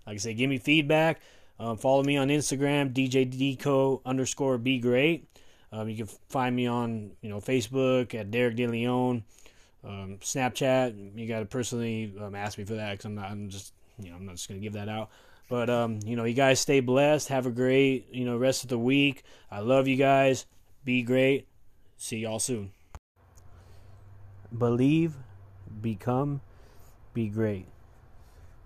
like 0.06 0.14
I 0.14 0.16
say, 0.18 0.34
give 0.34 0.48
me 0.48 0.58
feedback. 0.58 1.20
Um, 1.58 1.76
follow 1.76 2.02
me 2.02 2.16
on 2.16 2.28
Instagram, 2.28 2.92
DJ 2.92 3.30
DJDeco 3.30 4.00
underscore 4.04 4.58
be 4.58 4.78
great. 4.78 5.28
Um, 5.72 5.88
you 5.88 5.96
can 5.96 6.06
find 6.28 6.54
me 6.54 6.66
on 6.66 7.12
you 7.20 7.30
know 7.30 7.38
Facebook 7.38 8.14
at 8.14 8.30
Derrick 8.30 8.56
De 8.56 8.66
Leon. 8.66 9.24
Um, 9.84 10.18
Snapchat, 10.20 11.18
you 11.18 11.26
got 11.26 11.40
to 11.40 11.46
personally 11.46 12.14
um, 12.20 12.34
ask 12.34 12.58
me 12.58 12.64
for 12.64 12.74
that 12.74 12.92
because 12.92 13.06
I'm 13.06 13.14
not. 13.14 13.30
I'm 13.30 13.48
just 13.48 13.72
you 13.98 14.10
know 14.10 14.16
I'm 14.16 14.26
not 14.26 14.36
just 14.36 14.48
gonna 14.48 14.60
give 14.60 14.74
that 14.74 14.88
out. 14.88 15.10
But 15.48 15.70
um, 15.70 16.00
you 16.04 16.16
know, 16.16 16.24
you 16.24 16.34
guys 16.34 16.60
stay 16.60 16.80
blessed. 16.80 17.28
Have 17.28 17.46
a 17.46 17.50
great 17.50 18.08
you 18.12 18.24
know 18.24 18.36
rest 18.36 18.64
of 18.64 18.68
the 18.68 18.78
week. 18.78 19.24
I 19.50 19.60
love 19.60 19.88
you 19.88 19.96
guys. 19.96 20.46
Be 20.84 21.02
great. 21.02 21.46
See 21.96 22.18
y'all 22.18 22.40
soon. 22.40 22.72
Believe, 24.56 25.14
become, 25.80 26.40
be 27.14 27.28
great. 27.28 27.66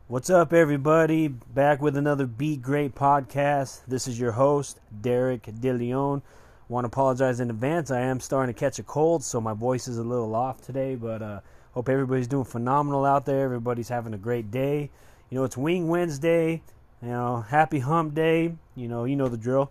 What's 0.08 0.30
up, 0.30 0.54
everybody? 0.54 1.28
Back 1.28 1.82
with 1.82 1.94
another 1.94 2.24
Be 2.24 2.56
Great 2.56 2.94
podcast. 2.94 3.80
This 3.86 4.08
is 4.08 4.18
your 4.18 4.32
host, 4.32 4.80
Derrick 4.98 5.42
DeLeon. 5.42 6.22
Want 6.70 6.84
to 6.84 6.86
apologize 6.86 7.38
in 7.38 7.50
advance. 7.50 7.90
I 7.90 8.00
am 8.00 8.20
starting 8.20 8.54
to 8.54 8.58
catch 8.58 8.78
a 8.78 8.82
cold, 8.82 9.22
so 9.22 9.38
my 9.38 9.52
voice 9.52 9.86
is 9.86 9.98
a 9.98 10.02
little 10.02 10.34
off 10.34 10.62
today, 10.62 10.94
but 10.94 11.20
uh, 11.20 11.40
hope 11.72 11.90
everybody's 11.90 12.28
doing 12.28 12.46
phenomenal 12.46 13.04
out 13.04 13.26
there. 13.26 13.44
Everybody's 13.44 13.90
having 13.90 14.14
a 14.14 14.18
great 14.18 14.50
day. 14.50 14.88
You 15.28 15.36
know, 15.36 15.44
it's 15.44 15.58
Wing 15.58 15.88
Wednesday. 15.88 16.62
You 17.02 17.08
know, 17.08 17.42
happy 17.42 17.80
hump 17.80 18.14
day. 18.14 18.54
You 18.74 18.88
know, 18.88 19.04
you 19.04 19.16
know 19.16 19.28
the 19.28 19.36
drill. 19.36 19.70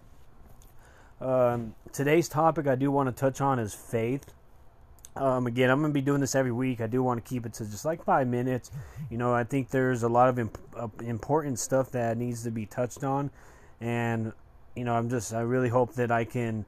Um, 1.20 1.74
today's 1.96 2.28
topic 2.28 2.68
I 2.68 2.76
do 2.76 2.92
want 2.92 3.08
to 3.08 3.14
touch 3.14 3.40
on 3.40 3.58
is 3.58 3.74
faith. 3.74 4.34
Um, 5.16 5.48
again, 5.48 5.70
I'm 5.70 5.80
going 5.80 5.92
to 5.92 5.94
be 5.94 6.02
doing 6.02 6.20
this 6.20 6.36
every 6.36 6.52
week. 6.52 6.82
I 6.82 6.88
do 6.88 7.02
want 7.02 7.24
to 7.24 7.28
keep 7.28 7.46
it 7.46 7.54
to 7.54 7.66
just 7.66 7.86
like 7.86 8.04
five 8.04 8.28
minutes. 8.28 8.70
You 9.10 9.18
know, 9.18 9.34
I 9.34 9.46
think 9.46 9.70
there's 9.70 10.04
a 10.04 10.10
lot 10.10 10.28
of 10.28 10.38
imp- 10.38 10.58
uh, 10.78 10.90
important 11.04 11.58
stuff 11.58 11.92
that 11.92 12.18
needs 12.18 12.44
to 12.44 12.52
be 12.52 12.66
touched 12.66 13.06
on, 13.06 13.32
and 13.80 14.34
you 14.76 14.84
know, 14.84 14.94
I'm 14.94 15.10
just 15.10 15.34
I 15.34 15.40
really 15.42 15.70
hope 15.70 15.94
that 15.94 16.12
I 16.12 16.26
can 16.26 16.66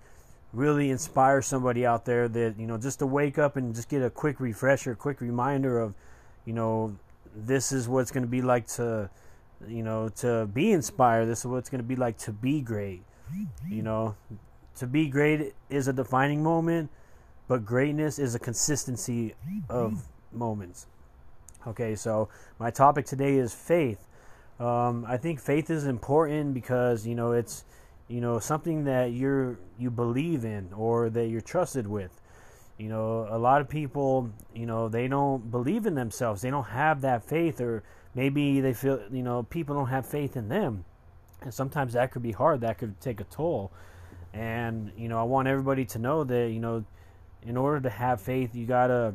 really 0.54 0.92
inspire 0.92 1.42
somebody 1.42 1.86
out 1.86 2.06
there 2.06 2.30
that 2.30 2.56
you 2.58 2.66
know 2.66 2.78
just 2.78 3.00
to 3.00 3.06
wake 3.06 3.38
up 3.38 3.58
and 3.58 3.76
just 3.76 3.90
get 3.90 4.02
a 4.02 4.10
quick 4.10 4.40
refresher, 4.40 4.96
quick 4.96 5.20
reminder 5.20 5.78
of, 5.82 5.94
you 6.46 6.54
know, 6.54 6.98
this 7.36 7.74
is 7.74 7.90
what 7.90 8.00
it's 8.00 8.12
going 8.12 8.24
to 8.24 8.30
be 8.30 8.42
like 8.42 8.66
to, 8.68 9.10
you 9.68 9.84
know, 9.84 10.08
to 10.08 10.46
be 10.54 10.72
inspired. 10.72 11.26
This 11.26 11.40
is 11.40 11.48
what 11.48 11.58
it's 11.58 11.70
going 11.70 11.82
to 11.82 11.88
be 11.88 11.98
like 11.98 12.18
to 12.20 12.32
be 12.32 12.62
great. 12.62 13.04
You 13.70 13.82
know, 13.82 14.16
to 14.78 14.88
be 14.88 15.08
great 15.08 15.54
is 15.70 15.88
a 15.88 15.94
defining 15.94 16.44
moment, 16.44 16.90
but 17.48 17.66
greatness 17.66 18.20
is 18.20 18.36
a 18.36 18.40
consistency 18.40 19.34
of 19.70 20.08
moments. 20.32 20.88
Okay, 21.66 21.96
so 21.96 22.30
my 22.60 22.72
topic 22.72 23.06
today 23.06 23.36
is 23.36 23.54
faith. 23.54 24.08
Um, 24.60 25.06
I 25.08 25.18
think 25.18 25.40
faith 25.40 25.70
is 25.70 25.86
important 25.86 26.54
because 26.54 27.06
you 27.06 27.16
know 27.16 27.32
it's 27.32 27.66
you 28.08 28.22
know 28.22 28.40
something 28.40 28.86
that 28.86 29.12
you're 29.12 29.60
you 29.78 29.92
believe 29.92 30.46
in 30.46 30.72
or 30.74 31.10
that 31.10 31.28
you're 31.28 31.42
trusted 31.42 31.88
with. 31.88 32.22
You 32.78 32.90
know, 32.90 33.28
a 33.30 33.40
lot 33.40 33.62
of 33.62 33.70
people, 33.70 34.30
you 34.54 34.68
know, 34.68 34.88
they 34.88 35.08
don't 35.08 35.50
believe 35.50 35.88
in 35.88 35.96
themselves. 35.96 36.44
They 36.44 36.52
don't 36.52 36.68
have 36.68 37.02
that 37.02 37.24
faith, 37.24 37.60
or 37.60 37.84
maybe 38.14 38.62
they 38.62 38.74
feel, 38.74 39.02
you 39.12 39.24
know, 39.24 39.42
people 39.42 39.76
don't 39.76 39.88
have 39.88 40.06
faith 40.06 40.38
in 40.38 40.48
them 40.48 40.86
and 41.42 41.54
sometimes 41.54 41.94
that 41.94 42.12
could 42.12 42.24
be 42.24 42.32
hard 42.32 42.62
that 42.62 42.78
could 42.78 43.00
take 43.00 43.20
a 43.20 43.24
toll 43.26 43.72
and 44.34 44.92
you 44.98 45.08
know 45.08 45.20
i 45.20 45.24
want 45.24 45.48
everybody 45.48 45.86
to 45.86 46.00
know 46.00 46.24
that 46.24 46.50
you 46.50 46.60
know 46.60 46.84
in 47.44 47.58
order 47.58 47.80
to 47.80 47.90
have 47.90 48.22
faith 48.22 48.54
you 48.56 48.66
gotta 48.66 49.14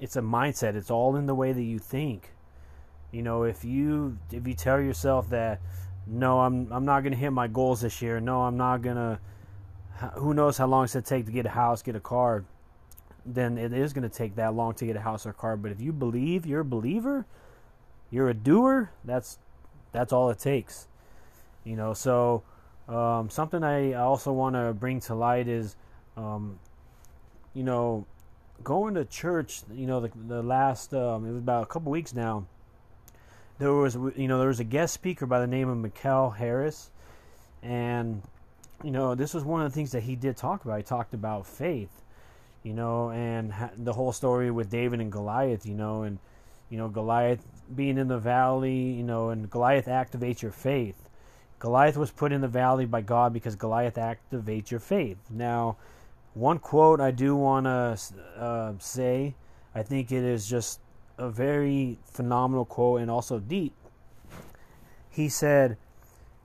it's 0.00 0.16
a 0.16 0.20
mindset. 0.20 0.74
It's 0.74 0.90
all 0.90 1.16
in 1.16 1.26
the 1.26 1.34
way 1.34 1.52
that 1.52 1.62
you 1.62 1.78
think. 1.78 2.32
You 3.12 3.22
know 3.22 3.44
if 3.44 3.64
you 3.64 4.18
if 4.32 4.46
you 4.46 4.54
tell 4.54 4.80
yourself 4.80 5.30
that 5.30 5.60
no 6.06 6.40
i'm 6.40 6.70
i'm 6.72 6.84
not 6.84 7.02
gonna 7.02 7.16
hit 7.16 7.30
my 7.30 7.46
goals 7.46 7.80
this 7.80 8.02
year. 8.02 8.18
No 8.20 8.42
i'm 8.42 8.56
not 8.56 8.82
gonna 8.82 9.20
who 10.14 10.34
knows 10.34 10.58
how 10.58 10.66
long 10.66 10.84
it's 10.84 10.94
gonna 10.94 11.04
take 11.04 11.26
to 11.26 11.32
get 11.32 11.46
a 11.46 11.50
house 11.50 11.82
get 11.82 11.94
a 11.94 12.00
car. 12.00 12.44
Then 13.24 13.56
it 13.56 13.72
is 13.72 13.92
gonna 13.92 14.08
take 14.08 14.34
that 14.34 14.54
long 14.54 14.74
to 14.74 14.86
get 14.86 14.96
a 14.96 15.00
house 15.00 15.26
or 15.26 15.30
a 15.30 15.34
car. 15.34 15.56
But 15.56 15.70
if 15.70 15.80
you 15.80 15.92
believe 15.92 16.44
you're 16.44 16.60
a 16.60 16.64
believer 16.64 17.24
you're 18.10 18.28
a 18.28 18.34
doer 18.34 18.90
that's 19.04 19.38
that's 19.92 20.12
all 20.12 20.28
it 20.30 20.40
takes. 20.40 20.88
You 21.62 21.76
know, 21.76 21.94
so 21.94 22.42
um, 22.88 23.30
something 23.30 23.62
I 23.62 23.94
also 23.94 24.32
want 24.32 24.56
to 24.56 24.74
bring 24.74 25.00
to 25.00 25.14
light 25.14 25.48
is, 25.48 25.76
um, 26.16 26.58
you 27.54 27.62
know, 27.62 28.06
going 28.62 28.94
to 28.94 29.04
church. 29.04 29.62
You 29.72 29.86
know, 29.86 30.00
the 30.00 30.10
the 30.26 30.42
last 30.42 30.92
um, 30.92 31.26
it 31.26 31.32
was 31.32 31.38
about 31.38 31.62
a 31.62 31.66
couple 31.66 31.90
weeks 31.90 32.14
now. 32.14 32.46
There 33.58 33.72
was 33.72 33.94
you 33.94 34.28
know 34.28 34.38
there 34.38 34.48
was 34.48 34.60
a 34.60 34.64
guest 34.64 34.92
speaker 34.92 35.26
by 35.26 35.40
the 35.40 35.46
name 35.46 35.68
of 35.68 35.78
Mikel 35.78 36.30
Harris, 36.30 36.90
and 37.62 38.22
you 38.82 38.90
know 38.90 39.14
this 39.14 39.32
was 39.32 39.44
one 39.44 39.62
of 39.62 39.70
the 39.70 39.74
things 39.74 39.92
that 39.92 40.02
he 40.02 40.14
did 40.14 40.36
talk 40.36 40.64
about. 40.64 40.76
He 40.76 40.82
talked 40.82 41.14
about 41.14 41.46
faith, 41.46 42.02
you 42.62 42.74
know, 42.74 43.10
and 43.10 43.54
the 43.78 43.94
whole 43.94 44.12
story 44.12 44.50
with 44.50 44.68
David 44.68 45.00
and 45.00 45.10
Goliath. 45.10 45.64
You 45.64 45.74
know, 45.74 46.02
and 46.02 46.18
you 46.68 46.76
know 46.76 46.88
Goliath 46.88 47.40
being 47.74 47.96
in 47.96 48.08
the 48.08 48.18
valley. 48.18 48.92
You 48.92 49.04
know, 49.04 49.30
and 49.30 49.48
Goliath 49.48 49.86
activates 49.86 50.42
your 50.42 50.52
faith 50.52 51.03
Goliath 51.58 51.96
was 51.96 52.10
put 52.10 52.32
in 52.32 52.40
the 52.40 52.48
valley 52.48 52.84
by 52.84 53.00
God 53.00 53.32
because 53.32 53.56
Goliath 53.56 53.94
activates 53.94 54.70
your 54.70 54.80
faith. 54.80 55.18
Now, 55.30 55.76
one 56.34 56.58
quote 56.58 57.00
I 57.00 57.10
do 57.10 57.36
want 57.36 57.66
to 57.66 57.98
uh, 58.38 58.72
say, 58.78 59.34
I 59.74 59.82
think 59.82 60.12
it 60.12 60.24
is 60.24 60.48
just 60.48 60.80
a 61.16 61.30
very 61.30 61.98
phenomenal 62.04 62.64
quote 62.64 63.00
and 63.00 63.10
also 63.10 63.38
deep. 63.38 63.72
He 65.08 65.28
said, 65.28 65.76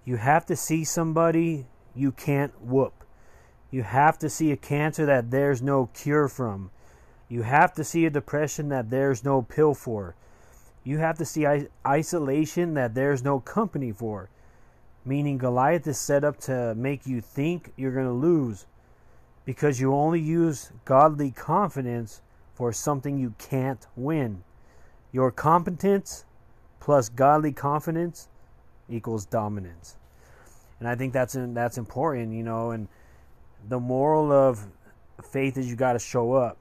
You 0.06 0.18
have 0.18 0.46
to 0.46 0.56
see 0.56 0.84
somebody 0.84 1.66
you 1.96 2.12
can't 2.12 2.54
whoop. 2.62 3.04
You 3.72 3.84
have 3.84 4.18
to 4.20 4.30
see 4.30 4.52
a 4.52 4.58
cancer 4.58 5.06
that 5.06 5.32
there's 5.32 5.62
no 5.62 5.88
cure 5.94 6.28
from. 6.28 6.72
You 7.28 7.44
have 7.44 7.74
to 7.74 7.84
see 7.84 8.06
a 8.06 8.10
depression 8.10 8.70
that 8.70 8.90
there's 8.90 9.24
no 9.24 9.42
pill 9.42 9.74
for. 9.74 10.16
You 10.84 10.98
have 11.00 11.18
to 11.18 11.26
see 11.26 11.46
isolation 11.86 12.74
that 12.76 12.96
there's 12.96 13.24
no 13.24 13.40
company 13.40 13.92
for 13.92 14.30
meaning 15.06 15.38
Goliath 15.38 15.88
is 15.88 15.98
set 15.98 16.24
up 16.24 16.40
to 16.42 16.76
make 16.76 17.08
you 17.08 17.22
think 17.22 17.74
you're 17.76 17.92
going 17.92 18.06
to 18.06 18.12
lose 18.12 18.66
because 19.46 19.80
you 19.80 19.94
only 19.94 20.20
use 20.20 20.72
godly 20.86 21.32
confidence 21.32 22.22
for 22.54 22.72
something 22.72 23.18
you 23.18 23.34
can't 23.38 23.88
win. 23.96 24.44
Your 25.12 25.32
competence 25.32 26.26
plus 26.80 27.10
godly 27.10 27.52
confidence 27.52 28.28
equals 28.90 29.26
dominance. 29.26 29.96
And 30.80 30.88
I 30.88 30.96
think 30.96 31.14
that's 31.14 31.36
that's 31.38 31.78
important, 31.78 32.34
you 32.34 32.44
know, 32.44 32.72
and 32.72 32.88
the 33.68 33.80
moral 33.80 34.32
of 34.32 34.68
faith 35.24 35.58
is 35.58 35.70
you 35.70 35.76
got 35.76 35.94
to 35.94 36.00
show 36.00 36.34
up. 36.34 36.58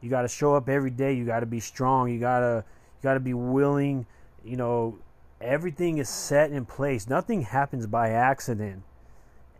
You 0.00 0.10
got 0.10 0.22
to 0.22 0.28
show 0.28 0.54
up 0.54 0.68
every 0.68 0.90
day. 0.90 1.14
You 1.14 1.24
got 1.24 1.40
to 1.40 1.46
be 1.46 1.60
strong. 1.60 2.10
You 2.10 2.20
got 2.20 2.40
to 2.40 2.64
you 2.98 3.02
got 3.02 3.14
to 3.14 3.20
be 3.20 3.34
willing, 3.34 4.06
you 4.44 4.56
know, 4.56 4.98
everything 5.40 5.98
is 5.98 6.08
set 6.08 6.50
in 6.50 6.64
place. 6.64 7.08
Nothing 7.08 7.42
happens 7.42 7.86
by 7.86 8.10
accident. 8.10 8.82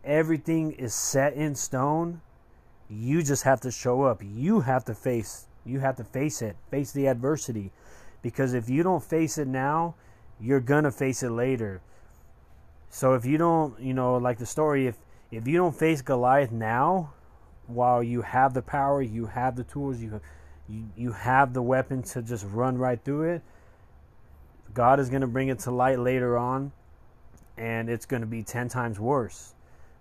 Everything 0.04 0.72
is 0.72 0.94
set 0.94 1.34
in 1.34 1.54
stone. 1.54 2.20
You 2.88 3.22
just 3.22 3.42
have 3.42 3.60
to 3.62 3.70
show 3.70 4.02
up. 4.02 4.22
You 4.24 4.60
have 4.60 4.84
to 4.84 4.94
face 4.94 5.46
you 5.64 5.80
have 5.80 5.96
to 5.96 6.04
face 6.04 6.42
it. 6.42 6.56
Face 6.70 6.92
the 6.92 7.06
adversity. 7.06 7.72
Because 8.22 8.54
if 8.54 8.70
you 8.70 8.82
don't 8.82 9.02
face 9.02 9.36
it 9.36 9.48
now, 9.48 9.96
you're 10.40 10.60
going 10.60 10.84
to 10.84 10.92
face 10.92 11.22
it 11.22 11.30
later. 11.30 11.80
So 12.88 13.14
if 13.14 13.26
you 13.26 13.36
don't, 13.36 13.78
you 13.80 13.92
know, 13.92 14.16
like 14.16 14.38
the 14.38 14.46
story 14.46 14.86
if 14.86 14.96
if 15.30 15.46
you 15.48 15.56
don't 15.56 15.74
face 15.74 16.02
Goliath 16.02 16.52
now, 16.52 17.12
while 17.66 18.02
you 18.02 18.22
have 18.22 18.54
the 18.54 18.62
power, 18.62 19.02
you 19.02 19.26
have 19.26 19.56
the 19.56 19.64
tools, 19.64 20.00
you 20.00 20.20
you, 20.68 20.84
you 20.96 21.12
have 21.12 21.52
the 21.52 21.62
weapon 21.62 22.02
to 22.02 22.22
just 22.22 22.44
run 22.46 22.78
right 22.78 23.02
through 23.04 23.34
it, 23.34 23.42
God 24.74 25.00
is 25.00 25.08
going 25.08 25.22
to 25.22 25.26
bring 25.26 25.48
it 25.48 25.60
to 25.60 25.70
light 25.70 25.98
later 25.98 26.36
on, 26.36 26.72
and 27.56 27.88
it's 27.88 28.06
going 28.06 28.20
to 28.20 28.26
be 28.26 28.42
10 28.42 28.68
times 28.68 29.00
worse 29.00 29.54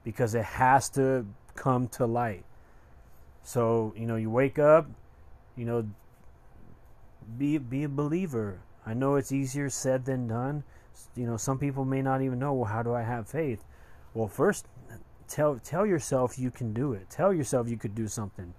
because 0.04 0.36
it 0.36 0.46
has 0.46 0.90
to 0.90 1.26
come 1.56 1.88
to 1.90 2.06
light. 2.06 2.44
So, 3.44 3.94
you 3.96 4.06
know, 4.06 4.16
you 4.16 4.30
wake 4.30 4.60
up, 4.60 4.88
you 5.56 5.66
know, 5.66 5.88
be 7.38 7.58
be 7.58 7.84
a 7.84 7.90
believer. 7.90 8.60
I 8.86 8.94
know 8.94 9.16
it's 9.16 9.32
easier 9.32 9.70
said 9.70 10.06
than 10.06 10.28
done. 10.28 10.64
You 11.16 11.26
know, 11.26 11.38
some 11.38 11.58
people 11.58 11.86
may 11.86 12.02
not 12.02 12.22
even 12.22 12.40
know, 12.40 12.54
well, 12.54 12.72
how 12.72 12.84
do 12.84 12.94
I 12.94 13.02
have 13.02 13.28
faith? 13.28 13.64
Well, 14.14 14.28
first 14.28 14.68
tell 15.28 15.60
tell 15.64 15.86
yourself 15.86 16.38
you 16.38 16.52
can 16.52 16.74
do 16.74 16.94
it. 16.94 17.10
Tell 17.10 17.34
yourself 17.34 17.70
you 17.70 17.78
could 17.78 17.96
do 17.96 18.08
something. 18.08 18.54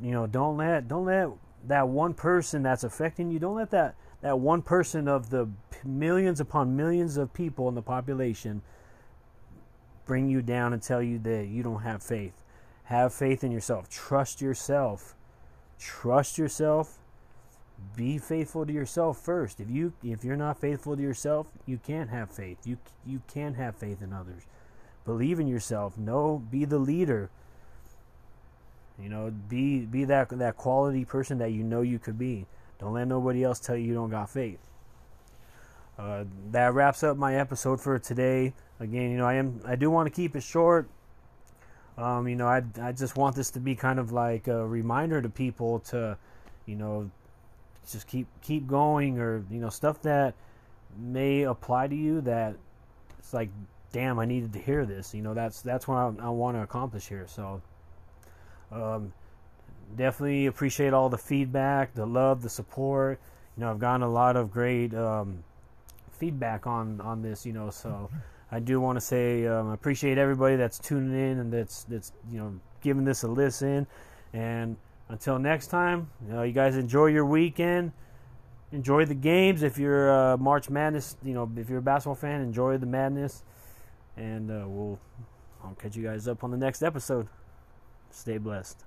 You 0.00 0.12
know, 0.12 0.26
don't 0.26 0.56
let 0.56 0.88
don't 0.88 1.04
let 1.04 1.30
that 1.66 1.88
one 1.88 2.14
person 2.14 2.62
that's 2.62 2.84
affecting 2.84 3.30
you, 3.30 3.38
don't 3.38 3.56
let 3.56 3.70
that 3.70 3.94
that 4.26 4.40
one 4.40 4.60
person 4.60 5.06
of 5.06 5.30
the 5.30 5.48
millions 5.84 6.40
upon 6.40 6.74
millions 6.74 7.16
of 7.16 7.32
people 7.32 7.68
in 7.68 7.76
the 7.76 7.82
population 7.82 8.60
bring 10.04 10.28
you 10.28 10.42
down 10.42 10.72
and 10.72 10.82
tell 10.82 11.00
you 11.00 11.16
that 11.20 11.46
you 11.46 11.62
don't 11.62 11.82
have 11.82 12.02
faith. 12.02 12.42
Have 12.86 13.14
faith 13.14 13.44
in 13.44 13.52
yourself. 13.52 13.88
Trust 13.88 14.40
yourself. 14.40 15.14
Trust 15.78 16.38
yourself. 16.38 16.98
Be 17.94 18.18
faithful 18.18 18.66
to 18.66 18.72
yourself 18.72 19.16
first. 19.16 19.60
If 19.60 19.70
you 19.70 19.92
if 20.02 20.24
you're 20.24 20.34
not 20.34 20.58
faithful 20.60 20.96
to 20.96 21.02
yourself, 21.02 21.46
you 21.64 21.78
can't 21.78 22.10
have 22.10 22.28
faith. 22.28 22.58
You 22.66 22.78
you 23.06 23.22
can't 23.32 23.54
have 23.54 23.76
faith 23.76 24.02
in 24.02 24.12
others. 24.12 24.42
Believe 25.04 25.38
in 25.38 25.46
yourself. 25.46 25.96
Know, 25.96 26.42
be 26.50 26.64
the 26.64 26.78
leader. 26.78 27.30
You 29.00 29.08
know, 29.08 29.30
be 29.30 29.82
be 29.82 30.04
that 30.06 30.30
that 30.30 30.56
quality 30.56 31.04
person 31.04 31.38
that 31.38 31.52
you 31.52 31.62
know 31.62 31.82
you 31.82 32.00
could 32.00 32.18
be. 32.18 32.46
Don't 32.78 32.92
let 32.92 33.08
nobody 33.08 33.42
else 33.42 33.60
tell 33.60 33.76
you 33.76 33.86
you 33.86 33.94
don't 33.94 34.10
got 34.10 34.30
faith. 34.30 34.60
Uh, 35.98 36.24
that 36.50 36.74
wraps 36.74 37.02
up 37.02 37.16
my 37.16 37.36
episode 37.36 37.80
for 37.80 37.98
today. 37.98 38.52
Again, 38.80 39.10
you 39.10 39.16
know, 39.16 39.26
I 39.26 39.34
am 39.34 39.60
I 39.64 39.76
do 39.76 39.90
want 39.90 40.06
to 40.06 40.10
keep 40.10 40.36
it 40.36 40.42
short. 40.42 40.88
Um, 41.96 42.28
you 42.28 42.36
know, 42.36 42.46
I 42.46 42.62
I 42.82 42.92
just 42.92 43.16
want 43.16 43.34
this 43.34 43.50
to 43.52 43.60
be 43.60 43.74
kind 43.74 43.98
of 43.98 44.12
like 44.12 44.48
a 44.48 44.66
reminder 44.66 45.22
to 45.22 45.30
people 45.30 45.80
to, 45.80 46.18
you 46.66 46.76
know, 46.76 47.10
just 47.90 48.06
keep 48.06 48.26
keep 48.42 48.66
going 48.66 49.18
or 49.18 49.42
you 49.50 49.58
know 49.58 49.70
stuff 49.70 50.02
that 50.02 50.34
may 50.98 51.42
apply 51.42 51.88
to 51.88 51.94
you 51.94 52.20
that 52.22 52.56
it's 53.18 53.32
like 53.32 53.48
damn 53.92 54.18
I 54.18 54.26
needed 54.26 54.52
to 54.52 54.58
hear 54.58 54.84
this. 54.84 55.14
You 55.14 55.22
know, 55.22 55.32
that's 55.32 55.62
that's 55.62 55.88
what 55.88 55.96
I, 55.96 56.26
I 56.26 56.28
want 56.28 56.58
to 56.58 56.62
accomplish 56.62 57.08
here. 57.08 57.26
So. 57.26 57.62
Um, 58.72 59.12
definitely 59.94 60.46
appreciate 60.46 60.92
all 60.92 61.08
the 61.08 61.18
feedback, 61.18 61.94
the 61.94 62.06
love, 62.06 62.42
the 62.42 62.48
support. 62.48 63.20
You 63.56 63.62
know, 63.62 63.70
I've 63.70 63.78
gotten 63.78 64.02
a 64.02 64.10
lot 64.10 64.36
of 64.36 64.50
great 64.50 64.94
um, 64.94 65.44
feedback 66.12 66.66
on 66.66 67.00
on 67.00 67.22
this. 67.22 67.46
You 67.46 67.52
know, 67.52 67.70
so 67.70 68.10
I 68.50 68.60
do 68.60 68.80
want 68.80 68.96
to 68.96 69.00
say 69.00 69.46
um, 69.46 69.70
appreciate 69.70 70.18
everybody 70.18 70.56
that's 70.56 70.78
tuning 70.78 71.18
in 71.18 71.38
and 71.38 71.52
that's 71.52 71.84
that's 71.84 72.12
you 72.30 72.38
know 72.38 72.60
giving 72.82 73.04
this 73.04 73.22
a 73.22 73.28
listen. 73.28 73.86
And 74.32 74.76
until 75.08 75.38
next 75.38 75.68
time, 75.68 76.10
you, 76.26 76.32
know, 76.32 76.42
you 76.42 76.52
guys 76.52 76.76
enjoy 76.76 77.06
your 77.06 77.24
weekend. 77.24 77.92
Enjoy 78.72 79.04
the 79.04 79.14
games. 79.14 79.62
If 79.62 79.78
you're 79.78 80.10
a 80.10 80.36
March 80.36 80.68
Madness, 80.68 81.16
you 81.22 81.34
know, 81.34 81.50
if 81.56 81.70
you're 81.70 81.78
a 81.78 81.82
basketball 81.82 82.16
fan, 82.16 82.40
enjoy 82.40 82.78
the 82.78 82.86
madness. 82.86 83.42
And 84.16 84.50
uh, 84.50 84.64
we'll 84.66 84.98
I'll 85.62 85.74
catch 85.74 85.96
you 85.96 86.02
guys 86.02 86.26
up 86.28 86.44
on 86.44 86.50
the 86.50 86.56
next 86.56 86.82
episode. 86.82 87.28
Stay 88.10 88.38
blessed. 88.38 88.85